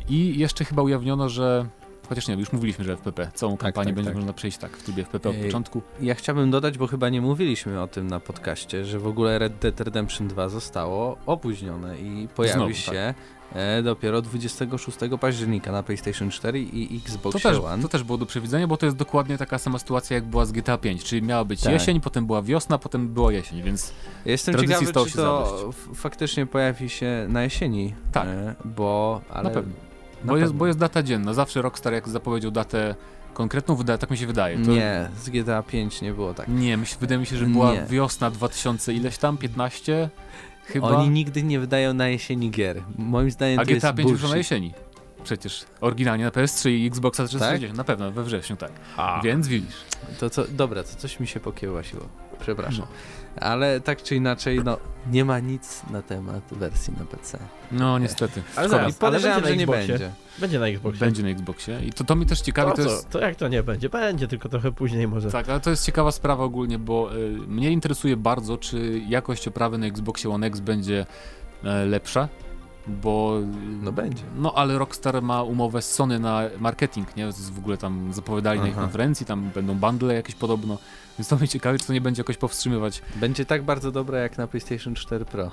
I 0.10 0.40
jeszcze 0.40 0.66
chyba 0.66 0.82
ujawniono, 0.82 1.30
że 1.30 1.66
Chociaż 2.10 2.28
nie, 2.28 2.36
już 2.36 2.52
mówiliśmy, 2.54 2.86
że 2.86 2.94
FPP. 2.98 3.32
Całą 3.34 3.58
kampanię 3.58 3.86
tak, 3.86 3.96
będzie 3.96 4.10
tak. 4.10 4.16
można 4.16 4.34
przejść 4.34 4.58
tak 4.58 4.78
w 4.78 4.84
trybie 4.84 5.04
FPP 5.04 5.30
od 5.30 5.36
Ej, 5.36 5.44
początku. 5.44 5.82
Ja 6.02 6.16
chciałbym 6.16 6.52
dodać, 6.52 6.78
bo 6.78 6.88
chyba 6.88 7.10
nie 7.10 7.22
mówiliśmy 7.22 7.82
o 7.82 7.88
tym 7.88 8.08
na 8.08 8.20
podcaście, 8.20 8.86
że 8.86 9.00
w 9.00 9.08
ogóle 9.08 9.40
Red 9.40 9.54
Dead 9.58 9.82
Redemption 9.82 10.28
2 10.28 10.50
zostało 10.50 11.18
opóźnione 11.26 11.98
i 11.98 12.28
pojawi 12.36 12.54
Znowu, 12.60 12.74
się 12.74 13.14
e, 13.54 13.84
dopiero 13.84 14.22
26 14.22 14.98
października 15.22 15.72
na 15.72 15.84
PlayStation 15.84 16.30
4 16.32 16.60
i 16.62 17.02
Xbox 17.06 17.34
To 17.34 17.50
też, 17.50 17.58
One. 17.60 17.84
to 17.84 17.90
też 17.90 18.04
było 18.04 18.18
do 18.18 18.26
przewidzenia, 18.26 18.68
bo 18.68 18.78
to 18.78 18.86
jest 18.86 18.98
dokładnie 18.98 19.38
taka 19.38 19.58
sama 19.58 19.80
sytuacja 19.80 20.16
jak 20.16 20.26
była 20.26 20.46
z 20.46 20.52
GTA 20.52 20.78
5, 20.78 21.04
czyli 21.04 21.22
miała 21.22 21.46
być 21.46 21.62
Tak. 21.62 21.74
jesień, 21.74 22.02
potem 22.02 22.26
była 22.26 22.42
wiosna, 22.42 22.78
potem 22.78 23.08
była 23.08 23.32
jesień, 23.32 23.64
więc 23.64 23.94
Jestem 24.26 24.54
tradycji 24.54 24.74
ciekawy, 24.76 24.92
stało 24.92 25.06
czy 25.06 25.12
się 25.12 25.18
to 25.18 25.58
zadość. 25.58 25.78
faktycznie 25.96 26.46
pojawi 26.46 26.90
się 26.90 27.26
na 27.30 27.44
jesieni. 27.44 27.94
Tak. 28.12 28.28
E, 28.28 28.56
bo, 28.66 29.22
ale 29.30 29.44
na 29.44 29.50
pewno. 29.50 29.89
Na 30.24 30.32
Bo 30.34 30.38
jest, 30.38 30.54
bo 30.54 30.68
jest 30.68 30.80
data 30.80 31.04
dzienna. 31.04 31.34
Zawsze 31.34 31.62
Rockstar 31.62 31.94
jak 31.94 32.10
zapowiedział 32.10 32.52
datę 32.52 32.96
konkretną, 33.34 33.76
wydaje, 33.76 33.98
tak 34.00 34.10
mi 34.12 34.18
się 34.18 34.28
wydaje. 34.28 34.58
To 34.66 34.72
Nie, 34.72 35.10
z 35.24 35.30
GTA 35.30 35.64
5 35.64 36.02
nie 36.02 36.14
było 36.14 36.34
tak. 36.34 36.48
Nie, 36.48 36.78
myśl, 36.78 36.96
wydaje 37.00 37.20
mi 37.20 37.26
się, 37.26 37.38
że 37.38 37.46
była 37.46 37.74
Nie. 37.74 37.86
wiosna 37.90 38.32
2000 38.32 38.94
ileś 38.94 39.18
tam, 39.18 39.38
15 39.38 40.10
chyba. 40.66 40.88
Oni 40.88 41.10
nigdy 41.10 41.44
nie 41.44 41.60
wydają 41.60 41.94
na 41.94 42.08
jesieni 42.08 42.52
gier. 42.52 42.82
Moim 42.98 43.32
zdaniem 43.32 43.60
A 43.60 43.66
to 43.66 43.72
jest 43.72 43.86
GTA 43.86 43.94
5 43.94 44.12
wyszło 44.12 44.28
na 44.28 44.34
bullshit. 44.34 44.52
jesieni. 44.52 44.74
Przecież 45.24 45.66
oryginalnie 45.82 46.24
na 46.24 46.32
PS3 46.32 46.70
i 46.70 46.88
Xboxa 46.88 47.28
360, 47.28 47.78
na 47.78 47.84
pewno 47.84 48.12
we 48.12 48.24
wrześniu, 48.24 48.56
tak. 48.56 48.72
A. 48.98 49.22
Więc 49.24 49.48
widzisz. 49.48 49.76
To 50.20 50.30
co, 50.30 50.44
dobra, 50.50 50.84
to 50.84 50.90
coś 50.96 51.20
mi 51.20 51.28
się 51.28 51.40
pokiełasiło. 51.40 52.04
Przepraszam. 52.40 52.86
No. 52.90 53.42
Ale 53.42 53.82
tak 53.82 54.04
czy 54.04 54.16
inaczej, 54.16 54.62
no 54.66 54.78
nie 55.12 55.26
ma 55.26 55.40
nic 55.40 55.82
na 55.92 56.02
temat 56.02 56.44
wersji 56.52 56.94
na 57.00 57.06
PC. 57.06 57.40
No 57.72 58.00
niestety. 58.00 58.42
Ale 58.56 58.70
zaraz, 58.70 58.96
podejrzewam, 58.96 59.44
że 59.46 59.58
nie 59.58 59.68
będzie 59.68 60.10
będzie. 60.40 60.60
Na 60.60 60.68
Xboxie. 60.68 61.00
Będzie 61.00 61.24
na 61.24 61.30
Xboxie. 61.30 61.80
I 61.86 61.94
to, 61.94 62.04
to 62.04 62.16
mi 62.16 62.26
też 62.26 62.42
ciekawi, 62.42 62.72
To, 62.72 62.76
to 62.76 62.90
jest... 62.90 63.10
to 63.10 63.20
jak 63.20 63.36
to 63.36 63.48
nie 63.48 63.64
będzie? 63.64 63.90
Będzie, 63.90 64.28
tylko 64.28 64.50
trochę 64.50 64.72
później 64.72 65.08
może. 65.08 65.32
Tak, 65.32 65.50
ale 65.50 65.60
to 65.60 65.70
jest 65.70 65.86
ciekawa 65.86 66.12
sprawa 66.12 66.44
ogólnie, 66.44 66.80
bo 66.80 67.16
y, 67.16 67.30
mnie 67.48 67.72
interesuje 67.72 68.18
bardzo, 68.18 68.58
czy 68.58 69.02
jakość 69.08 69.48
oprawy 69.48 69.78
na 69.78 69.86
Xboxie 69.86 70.30
One 70.30 70.48
X 70.48 70.60
będzie 70.60 71.06
e, 71.64 71.86
lepsza, 71.86 72.28
bo... 72.88 73.40
y, 73.40 73.46
No 73.84 73.92
będzie. 73.92 74.24
No 74.38 74.54
ale 74.56 74.78
Rockstar 74.78 75.22
ma 75.22 75.44
umowę 75.44 75.82
z 75.82 75.92
Sony 75.92 76.20
na 76.20 76.42
marketing, 76.60 77.16
nie? 77.16 77.24
To 77.24 77.28
jest 77.28 77.54
w 77.54 77.60
ogóle 77.60 77.78
tam 77.78 78.14
zapowiadali 78.14 78.60
na 78.60 78.68
ich 78.68 78.74
Aha. 78.74 78.82
konferencji, 78.82 79.26
tam 79.26 79.50
będą 79.56 79.76
bundle 79.76 80.14
jakieś 80.14 80.36
podobno, 80.36 80.78
więc 81.20 81.28
to 81.28 81.36
mnie 81.36 81.48
ciekawi, 81.48 81.80
czy 81.80 81.88
to 81.88 81.94
nie 81.94 82.02
będzie 82.02 82.20
jakoś 82.20 82.38
powstrzymywać. 82.38 83.02
Będzie 83.16 83.46
tak 83.46 83.64
bardzo 83.64 83.92
dobre 83.92 84.22
jak 84.22 84.38
na 84.38 84.48
PlayStation 84.48 84.96
4 84.96 85.26
Pro. 85.26 85.52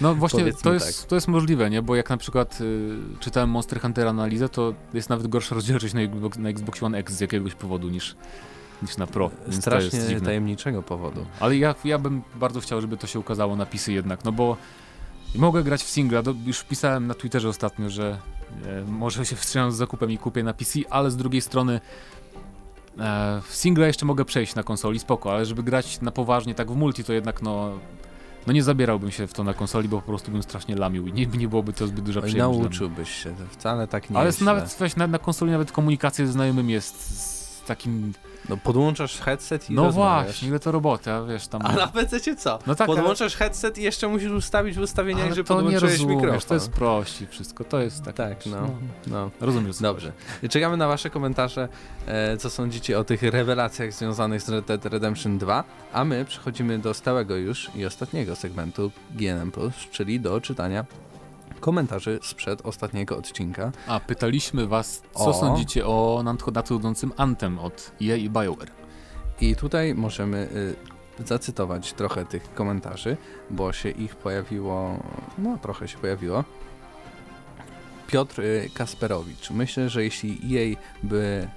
No 0.00 0.14
właśnie, 0.14 0.52
to 0.52 0.72
jest, 0.72 1.08
to 1.08 1.14
jest 1.14 1.28
możliwe, 1.28 1.70
nie? 1.70 1.82
Bo 1.82 1.96
jak 1.96 2.10
na 2.10 2.16
przykład 2.16 2.60
y, 2.60 2.96
czytałem 3.20 3.50
Monster 3.50 3.80
Hunter 3.80 4.08
analizę, 4.08 4.48
to 4.48 4.74
jest 4.94 5.08
nawet 5.08 5.26
gorsza 5.26 5.54
rozdzielczość 5.54 5.94
na, 5.94 6.00
Xbox, 6.00 6.38
na 6.38 6.48
Xbox 6.48 6.82
One 6.82 6.98
X 6.98 7.12
z 7.12 7.20
jakiegoś 7.20 7.54
powodu 7.54 7.88
niż, 7.88 8.16
niż 8.82 8.96
na 8.96 9.06
Pro. 9.06 9.30
Więc 9.42 9.56
to 9.56 9.62
Strasznie 9.62 9.98
jest 9.98 10.08
dziwne. 10.08 10.26
tajemniczego 10.26 10.82
powodu. 10.82 11.26
Ale 11.40 11.56
ja, 11.56 11.74
ja 11.84 11.98
bym 11.98 12.22
bardzo 12.34 12.60
chciał, 12.60 12.80
żeby 12.80 12.96
to 12.96 13.06
się 13.06 13.18
ukazało 13.18 13.56
na 13.56 13.66
PC 13.66 13.92
jednak, 13.92 14.24
no 14.24 14.32
bo 14.32 14.56
mogę 15.34 15.62
grać 15.62 15.82
w 15.82 15.88
singla, 15.88 16.22
do, 16.22 16.34
już 16.46 16.64
pisałem 16.64 17.06
na 17.06 17.14
Twitterze 17.14 17.48
ostatnio, 17.48 17.90
że 17.90 18.18
e, 18.66 18.84
może 18.84 19.26
się 19.26 19.36
wstrzymam 19.36 19.72
z 19.72 19.76
zakupem 19.76 20.10
i 20.10 20.18
kupię 20.18 20.42
na 20.42 20.54
PC, 20.54 20.78
ale 20.90 21.10
z 21.10 21.16
drugiej 21.16 21.40
strony 21.40 21.80
e, 22.98 23.40
w 23.48 23.54
singla 23.56 23.86
jeszcze 23.86 24.06
mogę 24.06 24.24
przejść 24.24 24.54
na 24.54 24.62
konsoli, 24.62 24.98
spoko, 24.98 25.32
ale 25.32 25.44
żeby 25.44 25.62
grać 25.62 26.00
na 26.00 26.10
poważnie 26.10 26.54
tak 26.54 26.70
w 26.70 26.76
multi, 26.76 27.04
to 27.04 27.12
jednak 27.12 27.42
no, 27.42 27.78
no 28.46 28.52
nie 28.52 28.62
zabierałbym 28.62 29.10
się 29.10 29.26
w 29.26 29.32
to 29.32 29.44
na 29.44 29.54
konsoli, 29.54 29.88
bo 29.88 30.00
po 30.00 30.06
prostu 30.06 30.32
bym 30.32 30.42
strasznie 30.42 30.76
lamił 30.76 31.06
i 31.06 31.12
nie, 31.12 31.26
nie 31.26 31.48
byłoby 31.48 31.72
to 31.72 31.86
zbyt 31.86 32.04
duża 32.04 32.20
Oj, 32.20 32.26
przyjemność. 32.26 32.60
nauczyłbyś 32.60 33.10
się, 33.10 33.30
to 33.30 33.44
wcale 33.50 33.88
tak 33.88 34.10
nie 34.10 34.16
Ale 34.16 34.26
jest 34.26 34.40
nawet 34.40 34.96
na, 34.96 35.06
na 35.06 35.18
konsoli 35.18 35.52
nawet 35.52 35.72
komunikacja 35.72 36.26
ze 36.26 36.32
znajomymi 36.32 36.72
jest 36.72 37.18
z 37.20 37.62
takim... 37.66 38.12
No 38.48 38.56
podłączasz 38.56 39.20
headset 39.20 39.70
i 39.70 39.74
No 39.74 39.84
rozmawiasz. 39.84 40.24
właśnie, 40.26 40.48
ile 40.48 40.58
to 40.60 40.72
roboty, 40.72 41.12
a 41.12 41.22
wiesz 41.22 41.46
tam... 41.48 41.60
A 41.64 41.72
na 41.72 41.86
PC 41.88 42.36
co? 42.36 42.58
No 42.66 42.74
tak, 42.74 42.88
ale- 42.88 42.96
Podłączasz 42.96 43.36
headset 43.36 43.78
i 43.78 43.82
jeszcze 43.82 44.08
musisz 44.08 44.32
ustawić 44.32 44.76
w 44.76 44.80
ustawieniach, 44.80 45.26
Ale 45.26 45.34
że 45.34 45.44
to 45.44 45.54
nie 45.54 45.60
podłączyłeś 45.62 45.92
rozumiesz, 45.92 46.16
mikrofon. 46.16 46.40
to 46.48 46.54
jest 46.54 46.70
prości 46.72 47.26
wszystko, 47.26 47.64
to 47.64 47.80
jest 47.80 48.02
tak. 48.04 48.14
Tak, 48.16 48.46
no. 48.46 48.70
no. 49.06 49.30
Rozumiesz. 49.40 49.76
co 49.76 49.82
Dobrze. 49.82 50.12
Czekamy 50.50 50.76
na 50.76 50.88
wasze 50.88 51.10
komentarze, 51.10 51.68
e, 52.06 52.36
co 52.36 52.50
sądzicie 52.50 52.98
o 52.98 53.04
tych 53.04 53.22
rewelacjach 53.22 53.92
związanych 53.92 54.42
z 54.42 54.48
Red 54.48 54.64
Dead 54.64 54.86
Redemption 54.86 55.38
2, 55.38 55.64
a 55.92 56.04
my 56.04 56.24
przechodzimy 56.24 56.78
do 56.78 56.94
stałego 56.94 57.36
już 57.36 57.70
i 57.74 57.86
ostatniego 57.86 58.36
segmentu 58.36 58.90
GNM+, 59.10 59.52
czyli 59.90 60.20
do 60.20 60.40
czytania 60.40 60.84
komentarzy 61.64 62.18
sprzed 62.22 62.60
ostatniego 62.66 63.16
odcinka. 63.18 63.72
A, 63.86 64.00
pytaliśmy 64.00 64.66
was, 64.66 65.02
co 65.14 65.24
O. 65.26 65.34
sądzicie 65.34 65.86
o 65.86 66.20
nadcho- 66.24 66.52
nadchodzącym 66.54 67.12
Antem 67.16 67.58
od 67.58 67.92
EA 68.02 68.16
i 68.16 68.30
BioWare. 68.30 68.70
I 69.40 69.56
tutaj 69.56 69.94
możemy 69.94 70.48
y, 71.20 71.26
zacytować 71.26 71.92
trochę 71.92 72.24
tych 72.24 72.54
komentarzy, 72.54 73.16
bo 73.50 73.72
się 73.72 73.90
ich 73.90 74.16
pojawiło, 74.16 74.98
no 75.38 75.58
trochę 75.62 75.88
się 75.88 75.98
pojawiło. 75.98 76.44
Piotr 78.06 78.40
y, 78.40 78.70
Kasperowicz. 78.74 79.50
Myślę, 79.50 79.88
że 79.88 80.04
jeśli 80.04 80.30
EA 80.56 80.76
by 81.02 81.48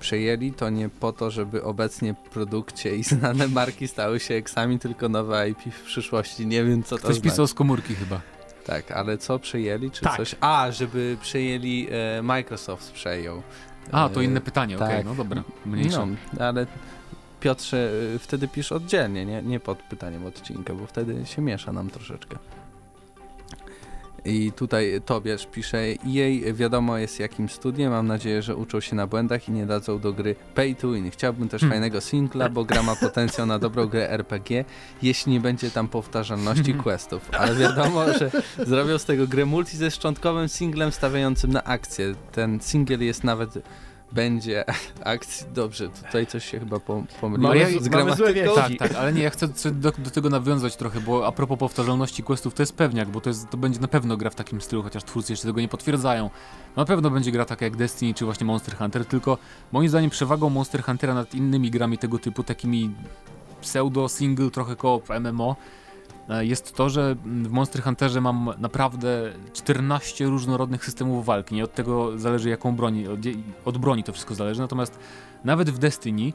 przejęli, 0.00 0.52
to 0.52 0.70
nie 0.70 0.88
po 0.88 1.12
to, 1.12 1.30
żeby 1.30 1.64
obecnie 1.64 2.14
produkcie 2.14 2.96
i 2.96 3.04
znane 3.04 3.48
marki 3.48 3.88
stały 3.88 4.20
się 4.20 4.34
eksami, 4.34 4.78
tylko 4.78 5.08
nowe 5.08 5.48
IP 5.50 5.58
w 5.74 5.82
przyszłości. 5.82 6.46
Nie 6.46 6.64
wiem, 6.64 6.82
co 6.82 6.96
to 6.96 7.02
Ktoś 7.02 7.14
znaczy. 7.16 7.30
pisał 7.30 7.46
z 7.46 7.54
komórki 7.54 7.94
chyba. 7.94 8.20
Tak, 8.66 8.90
ale 8.90 9.18
co 9.18 9.38
przejęli, 9.38 9.90
czy 9.90 10.00
Tak. 10.02 10.16
coś? 10.16 10.34
A, 10.40 10.70
żeby 10.70 11.16
przejęli, 11.22 11.88
e, 12.18 12.22
Microsoft 12.22 12.92
przejął. 12.92 13.42
A, 13.92 14.08
to 14.08 14.20
E, 14.20 14.24
inne 14.24 14.40
pytanie, 14.40 14.76
okej, 14.76 14.88
tak. 14.88 15.04
no 15.04 15.14
dobra, 15.14 15.42
mniejsza. 15.66 16.06
no, 16.06 16.44
ale 16.46 16.66
Piotrze, 17.40 17.90
y, 18.14 18.18
wtedy 18.18 18.48
pisz 18.48 18.72
oddzielnie, 18.72 19.26
nie, 19.26 19.42
nie 19.42 19.60
pod 19.60 19.78
pytaniem 19.82 20.26
odcinka, 20.26 20.74
bo 20.74 20.86
wtedy 20.86 21.26
się 21.26 21.42
miesza 21.42 21.72
nam 21.72 21.90
troszeczkę. 21.90 22.36
I 24.26 24.52
tutaj 24.52 25.00
Tobiasz 25.06 25.46
pisze, 25.46 25.78
jej 26.04 26.54
wiadomo 26.54 26.98
jest 26.98 27.20
jakim 27.20 27.48
studiem, 27.48 27.92
mam 27.92 28.06
nadzieję, 28.06 28.42
że 28.42 28.56
uczą 28.56 28.80
się 28.80 28.96
na 28.96 29.06
błędach 29.06 29.48
i 29.48 29.52
nie 29.52 29.66
dadzą 29.66 29.98
do 29.98 30.12
gry 30.12 30.34
pay 30.54 30.74
to 30.74 30.92
win. 30.92 31.10
Chciałbym 31.10 31.48
też 31.48 31.60
Hmm. 31.60 31.72
fajnego 31.72 32.00
singla, 32.00 32.48
bo 32.48 32.64
gra 32.64 32.82
ma 32.82 32.96
potencjał 32.96 33.46
na 33.46 33.58
dobrą 33.58 33.86
grę 33.86 34.10
RPG, 34.10 34.64
jeśli 35.02 35.32
nie 35.32 35.40
będzie 35.40 35.70
tam 35.70 35.88
powtarzalności 35.88 36.74
questów. 36.74 37.30
Ale 37.32 37.54
wiadomo, 37.54 38.12
że 38.18 38.30
zrobią 38.66 38.98
z 38.98 39.04
tego 39.04 39.26
grę 39.26 39.44
multi 39.44 39.76
ze 39.76 39.90
szczątkowym 39.90 40.48
singlem 40.48 40.92
stawiającym 40.92 41.52
na 41.52 41.64
akcję. 41.64 42.14
Ten 42.32 42.60
singiel 42.60 43.02
jest 43.02 43.24
nawet 43.24 43.58
będzie 44.12 44.64
akcji. 45.04 45.46
Dobrze, 45.54 45.88
tutaj 45.88 46.26
coś 46.26 46.44
się 46.44 46.60
chyba 46.60 46.76
pom- 46.76 47.06
pomyliło 47.20 47.48
Mamy- 47.54 47.80
z 47.80 47.88
mamy 47.88 48.16
złe 48.16 48.34
gramatyką. 48.34 48.54
Tak, 48.54 48.78
tak, 48.78 48.94
ale 48.94 49.12
nie, 49.12 49.22
ja 49.22 49.30
chcę 49.30 49.48
do, 49.72 49.92
do 49.98 50.10
tego 50.10 50.30
nawiązać 50.30 50.76
trochę, 50.76 51.00
bo 51.00 51.26
a 51.26 51.32
propos 51.32 51.58
powtarzalności 51.58 52.22
questów, 52.22 52.54
to 52.54 52.62
jest 52.62 52.76
pewniak, 52.76 53.08
bo 53.08 53.20
to, 53.20 53.30
jest, 53.30 53.50
to 53.50 53.56
będzie 53.56 53.80
na 53.80 53.88
pewno 53.88 54.16
gra 54.16 54.30
w 54.30 54.34
takim 54.34 54.60
stylu, 54.60 54.82
chociaż 54.82 55.04
twórcy 55.04 55.32
jeszcze 55.32 55.46
tego 55.48 55.60
nie 55.60 55.68
potwierdzają. 55.68 56.30
Na 56.76 56.84
pewno 56.84 57.10
będzie 57.10 57.32
gra 57.32 57.44
taka 57.44 57.64
jak 57.64 57.76
Destiny 57.76 58.14
czy 58.14 58.24
właśnie 58.24 58.46
Monster 58.46 58.76
Hunter, 58.76 59.04
tylko 59.06 59.38
moim 59.72 59.88
zdaniem 59.88 60.10
przewagą 60.10 60.50
Monster 60.50 60.82
Huntera 60.82 61.14
nad 61.14 61.34
innymi 61.34 61.70
grami 61.70 61.98
tego 61.98 62.18
typu, 62.18 62.42
takimi 62.42 62.94
pseudo-single, 63.60 64.50
trochę 64.50 64.76
koop 64.76 65.08
MMO, 65.20 65.56
jest 66.40 66.74
to, 66.74 66.88
że 66.88 67.16
w 67.24 67.50
Monster 67.50 67.82
Hunterze 67.82 68.20
mam 68.20 68.50
naprawdę 68.58 69.32
14 69.52 70.26
różnorodnych 70.26 70.84
systemów 70.84 71.26
walki. 71.26 71.54
Nie 71.54 71.64
od 71.64 71.74
tego 71.74 72.18
zależy 72.18 72.48
jaką 72.48 72.76
broni, 72.76 73.08
od, 73.08 73.20
od 73.64 73.78
broni 73.78 74.04
to 74.04 74.12
wszystko 74.12 74.34
zależy, 74.34 74.60
natomiast 74.60 74.98
nawet 75.44 75.70
w 75.70 75.78
Destiny 75.78 76.32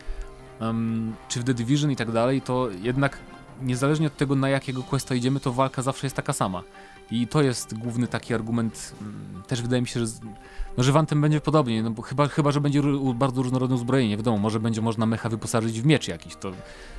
em, 0.60 1.14
czy 1.30 1.40
w 1.40 1.44
The 1.44 1.54
Division 1.54 1.92
i 1.92 1.96
tak 1.96 2.12
dalej, 2.12 2.42
to 2.42 2.70
jednak 2.82 3.20
niezależnie 3.62 4.08
od 4.08 4.18
tego 4.18 4.36
na 4.36 4.50
jakiego 4.50 4.84
questa 4.84 5.16
idziemy, 5.16 5.40
to 5.40 5.54
walka 5.54 5.82
zawsze 5.82 6.06
jest 6.06 6.16
taka 6.16 6.34
sama. 6.34 6.64
I 7.12 7.28
to 7.28 7.42
jest 7.42 7.78
główny 7.78 8.08
taki 8.08 8.34
argument, 8.34 8.96
mm, 9.02 9.44
też 9.48 9.62
wydaje 9.62 9.82
mi 9.82 9.88
się, 9.88 10.00
że, 10.00 10.14
no, 10.78 10.84
że 10.84 10.92
w 10.92 10.98
Anthem 10.98 11.22
będzie 11.22 11.42
podobnie, 11.42 11.84
no 11.84 11.92
bo 11.92 12.02
chyba, 12.02 12.28
chyba 12.28 12.52
że 12.52 12.62
będzie 12.62 12.82
bardzo 13.16 13.42
różnorodne 13.42 13.76
uzbrojenie, 13.76 14.10
nie 14.10 14.18
wiadomo, 14.18 14.38
może 14.38 14.60
będzie 14.60 14.82
można 14.82 15.06
mecha 15.06 15.30
wyposażyć 15.30 15.82
w 15.82 15.86
miecz 15.86 16.08
jakiś, 16.08 16.36
to 16.36 16.52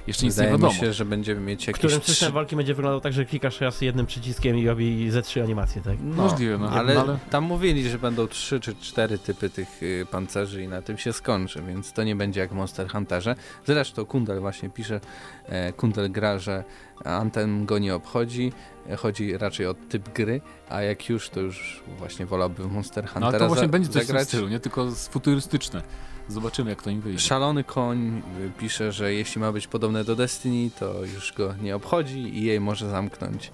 jeszcze 0.07 0.27
nic 0.27 0.35
Wydaje 0.35 0.51
nie 0.53 0.57
wiadomo. 0.59 0.73
mi 0.73 0.79
się, 0.79 0.93
że 0.93 1.05
będziemy 1.05 1.41
mieć 1.41 1.67
jakieś 1.67 1.79
Którym 1.79 2.01
trzy... 2.01 2.11
system 2.11 2.33
walki 2.33 2.57
będzie 2.57 2.75
wyglądał 2.75 3.01
tak, 3.01 3.13
że 3.13 3.25
klikasz 3.25 3.61
raz 3.61 3.81
jednym 3.81 4.07
przyciskiem 4.07 4.59
i 4.59 4.67
robi 4.67 5.11
ze 5.11 5.23
trzy 5.23 5.43
animacje, 5.43 5.83
tak? 5.83 5.97
No, 6.03 6.23
Możliwe, 6.23 6.59
no, 6.59 6.71
ale, 6.71 7.01
ale- 7.01 7.19
tam 7.31 7.45
mówili, 7.45 7.91
że 7.91 7.99
będą 7.99 8.27
trzy 8.27 8.61
czy 8.61 8.75
cztery 8.75 9.19
typy 9.19 9.51
tych 9.51 9.83
y, 9.83 10.07
pancerzy 10.11 10.63
i 10.63 10.69
na 10.69 10.83
tym 10.83 10.99
się 10.99 11.13
skończy, 11.13 11.63
więc 11.69 11.93
to 11.93 12.05
nie 12.05 12.17
będzie 12.17 12.41
jak 12.41 12.51
w 12.51 12.55
Monster 12.55 12.89
Hunterze. 12.89 13.35
Zresztą 13.67 14.05
Kundel 14.05 14.41
właśnie 14.41 14.71
pisze, 14.71 15.01
e, 15.47 15.73
Kundel 15.73 16.13
gra, 16.13 16.39
że 16.39 16.65
Anthem 17.05 17.67
go 17.67 17.79
nie 17.79 17.95
obchodzi, 17.95 18.53
e, 18.91 18.97
chodzi 18.97 19.39
raczej 19.39 19.67
o 19.67 19.75
typ 19.75 20.13
gry, 20.15 20.41
a 20.69 20.83
jak 20.83 21.09
już, 21.09 21.29
to 21.31 21.41
już 21.41 21.83
właśnie 21.99 22.27
wolałby 22.27 22.63
w 22.63 22.73
Monster 22.73 23.05
No 23.05 23.11
Huntera 23.11 23.49
to 23.49 23.55
właśnie 23.71 23.73
będzie 23.73 23.89
coś 23.89 24.03
w 24.03 24.07
tym 24.07 24.07
zagrać. 24.07 24.29
stylu, 24.29 24.49
nie 24.49 24.61
tylko 24.61 24.91
z- 24.91 25.09
futurystyczne. 25.09 25.83
Zobaczymy 26.29 26.71
jak 26.71 26.83
to 26.83 26.91
im 26.91 27.01
wyjdzie. 27.01 27.19
Szalony 27.21 27.65
koń 27.65 28.23
y, 28.41 28.51
pisze, 28.59 28.93
że 28.93 29.15
jeśli 29.15 29.41
ma 29.41 29.53
być 29.53 29.67
podobne 29.67 30.05
do 30.05 30.17
Destiny, 30.17 30.71
to 30.79 31.05
już 31.15 31.33
go 31.33 31.55
nie 31.63 31.77
obchodzi 31.77 32.39
i 32.39 32.43
jej 32.45 32.61
może 32.61 32.91
zamknąć 32.91 33.51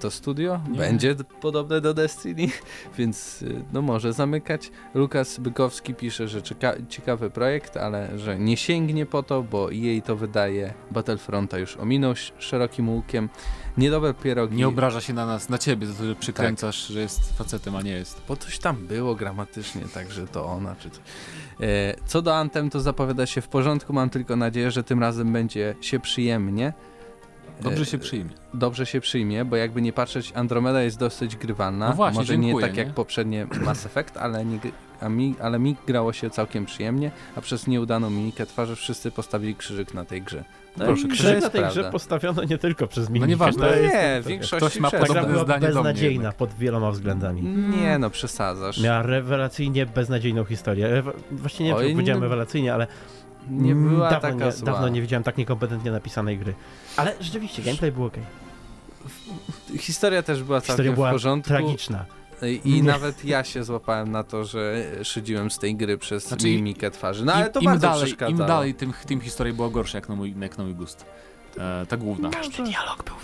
to 0.00 0.10
studio. 0.10 0.60
Nie. 0.70 0.78
Będzie 0.78 1.14
podobne 1.40 1.80
do 1.80 1.94
Destiny, 1.94 2.48
więc 2.98 3.42
y, 3.42 3.64
no 3.72 3.82
może 3.82 4.12
zamykać. 4.12 4.70
Lukas 4.94 5.38
Bykowski 5.38 5.94
pisze, 5.94 6.28
że 6.28 6.42
ciekawy 6.88 7.30
projekt, 7.30 7.76
ale 7.76 8.18
że 8.18 8.38
nie 8.38 8.56
sięgnie 8.56 9.06
po 9.06 9.22
to, 9.22 9.42
bo 9.42 9.70
jej 9.70 10.02
to 10.02 10.16
wydaje 10.16 10.74
Battlefronta 10.90 11.58
już 11.58 11.76
ominął 11.76 12.12
sz- 12.12 12.42
szerokim 12.42 12.88
łukiem. 12.88 13.28
Niedobre 13.76 14.14
pierogi. 14.14 14.56
Nie 14.56 14.68
obraża 14.68 15.00
się 15.00 15.12
na 15.12 15.26
nas, 15.26 15.48
na 15.48 15.58
ciebie, 15.58 15.86
za 15.86 15.94
to, 15.94 16.04
że 16.04 16.14
przykręcasz, 16.14 16.86
że 16.86 17.00
jest 17.00 17.38
facetem, 17.38 17.76
a 17.76 17.82
nie 17.82 17.90
jest. 17.90 18.22
Bo 18.28 18.36
coś 18.36 18.58
tam 18.58 18.76
było 18.86 19.14
gramatycznie, 19.14 19.82
także 19.94 20.26
to 20.26 20.46
ona 20.46 20.76
czy 20.76 20.90
coś. 20.90 21.00
E, 21.60 21.94
co 22.06 22.22
do 22.22 22.36
Anthem, 22.36 22.70
to 22.70 22.80
zapowiada 22.80 23.26
się 23.26 23.40
w 23.40 23.48
porządku. 23.48 23.92
Mam 23.92 24.10
tylko 24.10 24.36
nadzieję, 24.36 24.70
że 24.70 24.84
tym 24.84 25.00
razem 25.00 25.32
będzie 25.32 25.74
się 25.80 26.00
przyjemnie. 26.00 26.72
Dobrze 27.62 27.82
E, 27.82 27.86
się 27.86 27.98
przyjmie. 27.98 28.30
Dobrze 28.54 28.86
się 28.86 29.00
przyjmie, 29.00 29.44
bo 29.44 29.56
jakby 29.56 29.82
nie 29.82 29.92
patrzeć, 29.92 30.32
Andromeda 30.34 30.82
jest 30.82 30.98
dosyć 30.98 31.36
grywalna. 31.36 31.88
No 31.88 31.94
właśnie, 31.94 32.20
Może 32.20 32.32
dziękuję, 32.32 32.54
nie 32.54 32.60
tak 32.60 32.76
nie? 32.76 32.82
jak 32.82 32.94
poprzednie 32.94 33.46
Mass 33.66 33.86
Effect, 33.86 34.16
ale, 34.16 34.44
nie, 34.44 34.58
a 35.00 35.08
mi, 35.08 35.34
ale 35.42 35.58
mi 35.58 35.76
grało 35.86 36.12
się 36.12 36.30
całkiem 36.30 36.66
przyjemnie, 36.66 37.10
a 37.36 37.40
przez 37.40 37.66
nieudaną 37.66 38.10
mimikę 38.10 38.46
twarzy 38.46 38.76
wszyscy 38.76 39.10
postawili 39.10 39.54
krzyżyk 39.54 39.94
na 39.94 40.04
tej 40.04 40.22
grze. 40.22 40.44
No 40.76 40.84
Proszę, 40.84 41.06
jest 41.34 41.42
na 41.42 41.50
tej 41.50 41.60
grze 41.62 41.72
prawda. 41.72 41.90
postawiono 41.92 42.44
nie 42.44 42.58
tylko 42.58 42.86
przez 42.86 43.08
mimikę. 43.10 43.26
nieważne. 43.28 43.62
to 43.62 43.70
No 43.70 43.76
jest- 43.76 43.94
nie, 43.94 44.14
to- 44.16 44.22
w 44.22 44.26
większości 44.26 44.56
Ktoś 44.56 44.80
ma 44.80 44.90
podobne 44.90 45.14
gra 45.14 45.24
była 45.24 45.44
zdanie 45.44 45.60
do 45.60 45.66
mnie 45.66 45.74
beznadziejna 45.74 46.12
jednak. 46.12 46.34
pod 46.36 46.54
wieloma 46.54 46.90
względami. 46.90 47.42
Nie 47.82 47.98
no, 47.98 48.10
przesadzasz. 48.10 48.80
Miała 48.80 49.02
rewelacyjnie 49.02 49.86
beznadziejną 49.86 50.44
historię. 50.44 51.02
Właściwie 51.30 51.64
nie 51.64 51.70
wiem, 51.70 51.78
Oj, 51.80 51.86
czy 51.88 51.92
powiedziałem 51.94 52.20
nie- 52.20 52.24
rewelacyjnie, 52.28 52.74
ale 52.74 52.86
Nie 53.50 53.72
mm, 53.72 53.88
była 53.94 54.10
dawno, 54.10 54.30
taka 54.30 54.44
nie, 54.44 54.52
zła. 54.52 54.66
dawno 54.72 54.88
nie 54.88 55.02
widziałem 55.02 55.22
tak 55.24 55.36
niekompetentnie 55.38 55.90
napisanej 55.90 56.38
gry. 56.38 56.54
Ale 56.96 57.14
rzeczywiście, 57.20 57.62
gameplay 57.62 57.92
był 57.92 58.04
ok. 58.04 58.14
Historia 59.78 60.22
też 60.22 60.42
była 60.42 60.60
całkiem 60.60 60.72
Historia 60.72 60.92
była 60.92 61.08
w 61.08 61.12
porządku. 61.12 61.48
tragiczna. 61.48 62.04
I, 62.64 62.70
Nie. 62.74 62.82
nawet 62.82 63.24
ja 63.24 63.44
się 63.44 63.64
złapałem 63.64 64.10
na 64.10 64.24
to, 64.24 64.44
że 64.44 64.84
szydziłem 65.02 65.50
z 65.50 65.58
tej 65.58 65.76
gry 65.76 65.98
przez 65.98 66.28
Znaczy, 66.28 66.46
mimikę 66.46 66.90
twarzy. 66.90 67.24
No 67.24 67.32
ale 67.32 67.50
to 67.50 67.60
Im, 67.60 67.64
bardzo 67.66 67.86
dalej, 67.86 68.04
przeszkadzało. 68.06 68.40
Im 68.40 68.46
dalej, 68.46 68.74
tym, 68.74 68.92
tym 69.06 69.20
historia 69.20 69.52
była 69.54 69.68
gorsza, 69.68 69.98
jak 69.98 70.08
na 70.08 70.14
mój, 70.16 70.34
jak 70.40 70.58
na 70.58 70.64
mój 70.64 70.74
gust. 70.74 71.04
E, 71.58 71.86
ta 71.88 71.96
główna. 71.96 72.30
Każdy 72.30 72.62
dialog 72.62 73.04
był 73.04 73.14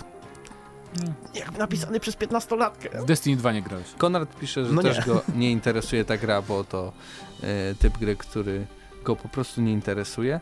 jakby 1.33 1.57
napisany 1.59 1.99
przez 1.99 2.17
15-latkę. 2.17 3.01
W 3.01 3.05
Destiny 3.05 3.37
2 3.37 3.51
nie 3.51 3.61
grałeś. 3.61 3.85
Konrad 3.97 4.35
pisze, 4.39 4.65
że 4.65 4.73
No 4.73 4.81
też 4.81 4.97
nie. 4.97 5.03
go 5.03 5.21
nie 5.35 5.51
interesuje 5.51 6.05
ta 6.05 6.17
gra, 6.17 6.41
bo 6.41 6.63
to 6.63 6.93
e, 7.43 7.75
typ 7.75 7.97
gry, 7.97 8.15
który 8.15 8.67
go 9.09 9.15
po 9.15 9.29
prostu 9.29 9.61
nie 9.61 9.71
interesuje. 9.71 10.39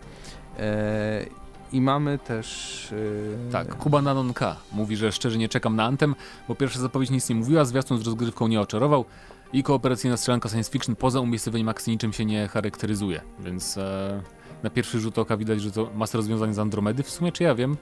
E, 0.60 1.26
I 1.74 1.82
mamy 1.82 2.20
też... 2.20 2.48
Yy... 2.92 3.52
Tak, 3.52 3.76
Kuba 3.76 4.02
Nanon 4.02 4.34
K. 4.34 4.56
mówi, 4.72 4.98
że 4.98 5.12
szczerze 5.12 5.38
nie 5.38 5.50
czekam 5.50 5.76
na 5.76 5.84
Anthem, 5.84 6.16
bo 6.48 6.56
pierwsza 6.56 6.80
zapowiedź 6.80 7.10
nic 7.10 7.30
nie 7.30 7.36
mówiła, 7.36 7.66
zwiastun 7.66 7.98
z 7.98 8.06
rozgrywką 8.06 8.48
nie 8.48 8.62
oczarował 8.62 9.06
i 9.54 9.64
kooperacyjna 9.64 10.18
strzelanka 10.18 10.50
science 10.50 10.72
fiction 10.72 10.96
poza 10.96 11.20
umiejscowieniem 11.20 11.70
akcji 11.70 11.94
niczym 11.94 12.14
się 12.14 12.26
nie 12.26 12.48
charakteryzuje, 12.48 13.22
więc 13.40 13.78
e, 13.78 14.22
na 14.64 14.70
pierwszy 14.70 15.00
rzut 15.00 15.18
oka 15.18 15.38
widać, 15.38 15.62
że 15.62 15.72
to 15.72 15.90
masa 15.96 16.18
rozwiązań 16.18 16.54
z 16.54 16.60
Andromedy 16.60 17.04
w 17.04 17.10
sumie, 17.10 17.32
czy 17.32 17.44
ja 17.44 17.56
wiem. 17.56 17.78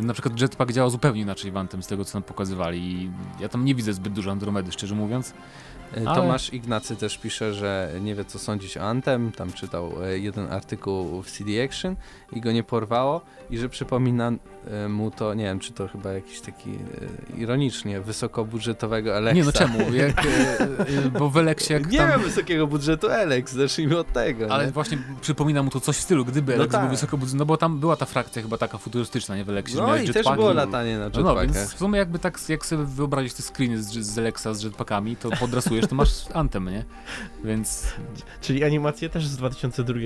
Na 0.00 0.12
przykład 0.12 0.40
Jetpack 0.40 0.72
działa 0.72 0.90
zupełnie 0.90 1.20
inaczej 1.20 1.50
w 1.50 1.56
Anthem 1.56 1.82
z 1.82 1.86
tego, 1.86 2.04
co 2.04 2.18
nam 2.18 2.22
pokazywali 2.22 2.78
i 2.92 3.10
ja 3.40 3.48
tam 3.48 3.64
nie 3.64 3.74
widzę 3.74 3.92
zbyt 3.92 4.12
dużo 4.12 4.30
Andromedy, 4.30 4.72
szczerze 4.72 4.94
mówiąc. 4.94 5.34
E, 5.96 6.08
Ale- 6.08 6.16
Tomasz 6.16 6.52
Ignacy 6.52 6.96
też 6.96 7.18
pisze, 7.18 7.54
że 7.54 7.92
nie 8.00 8.14
wie 8.14 8.24
co 8.24 8.38
sądzić 8.38 8.76
o 8.76 8.82
Antem. 8.82 9.32
Tam 9.32 9.52
czytał 9.52 9.92
e, 10.04 10.18
jeden 10.18 10.52
artykuł 10.52 11.22
w 11.22 11.30
CD 11.30 11.64
Action 11.64 11.96
i 12.32 12.40
go 12.40 12.52
nie 12.52 12.62
porwało 12.62 13.20
i 13.50 13.58
że 13.58 13.68
przypomina 13.68 14.32
mu 14.88 15.10
to, 15.10 15.34
nie 15.34 15.44
wiem 15.44 15.58
czy 15.60 15.72
to 15.72 15.88
chyba 15.88 16.12
jakiś 16.12 16.40
taki 16.40 16.70
e, 16.70 17.36
ironicznie, 17.38 18.00
wysokobudżetowego 18.00 19.16
Alexa. 19.16 19.36
Nie 19.36 19.44
no 19.44 19.52
czemu, 19.52 19.92
jak, 19.94 20.26
e, 20.26 20.60
e, 20.60 21.10
bo 21.18 21.30
w 21.30 21.36
Eleksie 21.36 21.74
jak 21.74 21.90
Nie 21.90 21.98
tam... 21.98 22.10
wiem 22.10 22.20
wysokiego 22.20 22.66
budżetu 22.66 23.10
Alex, 23.10 23.52
zacznijmy 23.52 23.98
od 23.98 24.12
tego. 24.12 24.50
Ale 24.52 24.66
nie? 24.66 24.72
właśnie 24.72 24.98
przypomina 25.20 25.62
mu 25.62 25.70
to 25.70 25.80
coś 25.80 25.96
w 25.96 26.00
stylu, 26.00 26.24
gdyby 26.24 26.52
No 26.52 26.58
Alex 26.58 26.72
tak. 26.72 26.80
był 26.80 26.90
wysoko 26.90 27.16
budżetowy, 27.18 27.38
no 27.38 27.46
bo 27.46 27.56
tam 27.56 27.80
była 27.80 27.96
ta 27.96 28.06
frakcja 28.06 28.42
chyba 28.42 28.58
taka 28.58 28.78
futurystyczna, 28.78 29.36
nie 29.36 29.44
w 29.44 29.50
Eleksie, 29.50 29.76
że 29.76 29.82
No 29.82 29.96
i 29.96 30.08
też 30.08 30.26
było 30.34 30.52
latanie 30.52 30.98
na 30.98 31.08
No, 31.08 31.20
no, 31.22 31.34
więc 31.34 31.46
jetpackach. 31.54 31.76
w 31.76 31.78
sumie 31.78 31.98
jakby 31.98 32.18
tak, 32.18 32.38
jak 32.48 32.66
sobie 32.66 32.84
wyobrazić 32.84 33.34
te 33.34 33.42
screeny 33.42 33.82
z, 33.82 33.92
z 33.92 34.18
Alexa 34.18 34.54
z 34.54 34.62
jetpackami, 34.62 35.16
to 35.16 35.30
podrasujesz, 35.30 35.86
to 35.86 35.94
masz 35.94 36.10
Anthem, 36.34 36.68
nie? 36.70 36.84
Więc 37.44 37.86
Czyli 38.40 38.64
animacje 38.64 39.08
też 39.08 39.26
z 39.26 39.36
2002. 39.36 40.00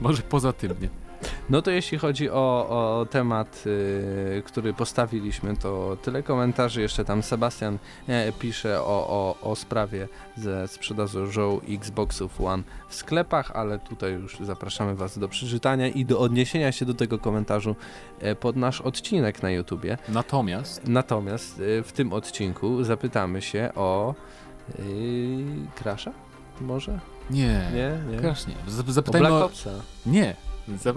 może 0.00 0.22
poza 0.22 0.52
tym, 0.52 0.74
nie? 0.80 1.07
No 1.50 1.62
to 1.62 1.70
jeśli 1.70 1.98
chodzi 1.98 2.30
o, 2.30 2.66
o 2.68 3.06
temat, 3.10 3.62
y, 3.66 4.42
który 4.46 4.72
postawiliśmy, 4.74 5.56
to 5.56 5.96
tyle 6.02 6.22
komentarzy. 6.22 6.80
Jeszcze 6.82 7.04
tam 7.04 7.22
Sebastian 7.22 7.78
e, 8.08 8.32
pisze 8.32 8.80
o, 8.82 8.84
o, 9.08 9.50
o 9.50 9.56
sprawie 9.56 10.08
ze 10.36 10.68
sprzedażą 10.68 11.60
Xboxów 11.68 12.40
One 12.40 12.62
w 12.88 12.94
sklepach, 12.94 13.50
ale 13.54 13.78
tutaj 13.78 14.12
już 14.12 14.38
zapraszamy 14.40 14.94
Was 14.94 15.18
do 15.18 15.28
przeczytania 15.28 15.88
i 15.88 16.04
do 16.04 16.18
odniesienia 16.18 16.72
się 16.72 16.84
do 16.86 16.94
tego 16.94 17.18
komentarzu 17.18 17.76
e, 18.20 18.34
pod 18.34 18.56
nasz 18.56 18.80
odcinek 18.80 19.42
na 19.42 19.50
YouTubie. 19.50 19.98
Natomiast 20.08 20.88
Natomiast 20.88 21.60
y, 21.60 21.82
w 21.82 21.92
tym 21.92 22.12
odcinku 22.12 22.84
zapytamy 22.84 23.42
się 23.42 23.70
o 23.74 24.14
yy, 24.78 24.84
Crasha? 25.82 26.12
Może? 26.60 27.00
nie, 27.30 27.70
Nie? 27.74 27.98
nie. 28.12 28.18
Crash 28.18 28.46
nie. 28.46 28.54
Zap- 28.68 28.88
O 28.88 28.92
Zapytajmy 28.92 29.28
Black. 29.28 29.44
Opsa. 29.44 29.70
Nie. 30.06 30.34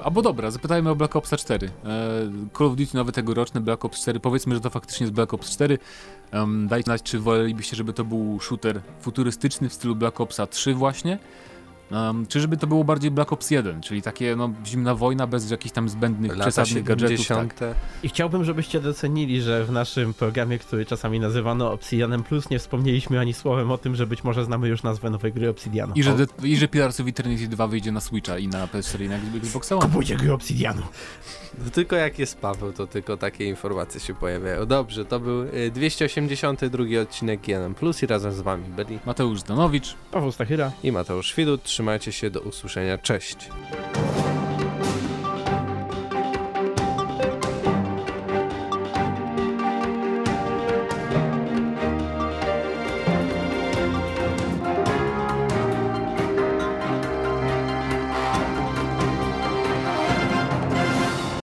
Albo 0.04 0.22
dobra, 0.22 0.52
zapytajmy 0.52 0.90
o 0.90 0.96
Black 0.96 1.16
Opsa 1.16 1.38
4. 1.38 1.68
E, 1.68 1.72
Call 2.58 2.68
of 2.68 2.76
Duty 2.76 2.98
nowy 2.98 3.12
tegoroczny, 3.12 3.62
Black 3.62 3.86
Ops 3.86 4.02
4. 4.02 4.20
Powiedzmy, 4.20 4.56
że 4.56 4.62
to 4.62 4.70
faktycznie 4.70 5.04
jest 5.04 5.14
Black 5.14 5.34
Ops 5.34 5.50
4. 5.52 5.78
Um, 6.34 6.68
dajcie 6.68 6.86
znać, 6.86 7.04
czy 7.04 7.20
wolelibyście, 7.20 7.76
żeby 7.76 7.94
to 7.94 8.04
był 8.04 8.40
shooter 8.40 8.82
futurystyczny 9.02 9.70
w 9.70 9.74
stylu 9.74 9.96
Black 9.96 10.22
Opsa 10.22 10.48
3 10.48 10.74
właśnie, 10.74 11.20
um, 11.92 12.28
czy 12.28 12.40
żeby 12.40 12.58
to 12.58 12.68
było 12.68 12.84
bardziej 12.84 13.12
Black 13.12 13.34
Ops 13.34 13.52
1, 13.52 13.82
czyli 13.82 14.02
takie 14.02 14.36
no, 14.36 14.50
zimna 14.66 14.96
wojna 14.96 15.28
bez 15.28 15.52
jakichś 15.52 15.74
tam 15.74 15.90
zbędnych, 15.90 16.32
Lata 16.32 16.42
przesadnych 16.52 16.84
gadżetów. 16.84 17.26
70. 17.26 17.56
Tak. 17.56 17.76
I 18.04 18.10
chciałbym, 18.10 18.44
żebyście 18.44 18.80
docenili, 18.80 19.42
że 19.42 19.66
w 19.66 19.72
naszym 19.72 20.14
programie, 20.14 20.60
który 20.60 20.86
czasami 20.86 21.20
nazywano 21.20 21.72
Obsidianem 21.72 22.24
Plus, 22.24 22.50
nie 22.50 22.60
wspomnieliśmy 22.60 23.20
ani 23.20 23.34
słowem 23.34 23.72
o 23.72 23.78
tym, 23.78 23.96
że 23.96 24.08
być 24.08 24.24
może 24.24 24.46
znamy 24.46 24.68
już 24.68 24.84
nazwę 24.84 25.10
nowej 25.10 25.34
gry 25.34 25.50
Obsidianu. 25.50 25.94
I 25.96 26.04
że, 26.04 26.14
de- 26.16 26.48
I 26.48 26.58
że 26.58 26.68
Pillars 26.68 27.00
of 27.00 27.08
Eternity 27.08 27.48
2 27.48 27.68
wyjdzie 27.68 27.92
na 27.92 28.02
Switcha 28.02 28.38
i 28.38 28.48
na 28.48 28.68
PS4 28.68 29.02
i 29.06 29.10
na 29.10 29.16
Xbox 29.16 29.72
One. 29.72 29.82
Kupujcie 29.82 30.16
gry 30.16 30.34
Obsidianu! 30.34 30.82
To 31.66 31.70
tylko 31.72 31.96
jak 31.96 32.20
jest 32.20 32.38
Paweł, 32.40 32.74
to 32.74 32.88
tylko 32.88 33.18
takie 33.18 33.46
informacje 33.46 34.00
się 34.02 34.14
pojawiają. 34.14 34.66
Dobrze, 34.66 35.06
to 35.06 35.20
był 35.20 35.42
y, 35.42 35.72
282 35.74 36.84
odcinek 37.02 37.42
GNM 37.42 37.74
Plus 37.76 38.04
i 38.04 38.06
razem 38.06 38.32
z 38.34 38.42
wami 38.42 38.64
byli 38.64 39.00
Mateusz 39.06 39.44
Danowicz. 39.44 39.96
Paweł 40.12 40.32
Stachyra. 40.32 40.72
i 40.84 40.92
Mateusz 40.92 41.36
Widut. 41.36 41.70
Trzymajcie 41.82 42.12
się, 42.12 42.30
do 42.30 42.42
usłyszenia, 42.42 42.98
cześć. 42.98 43.50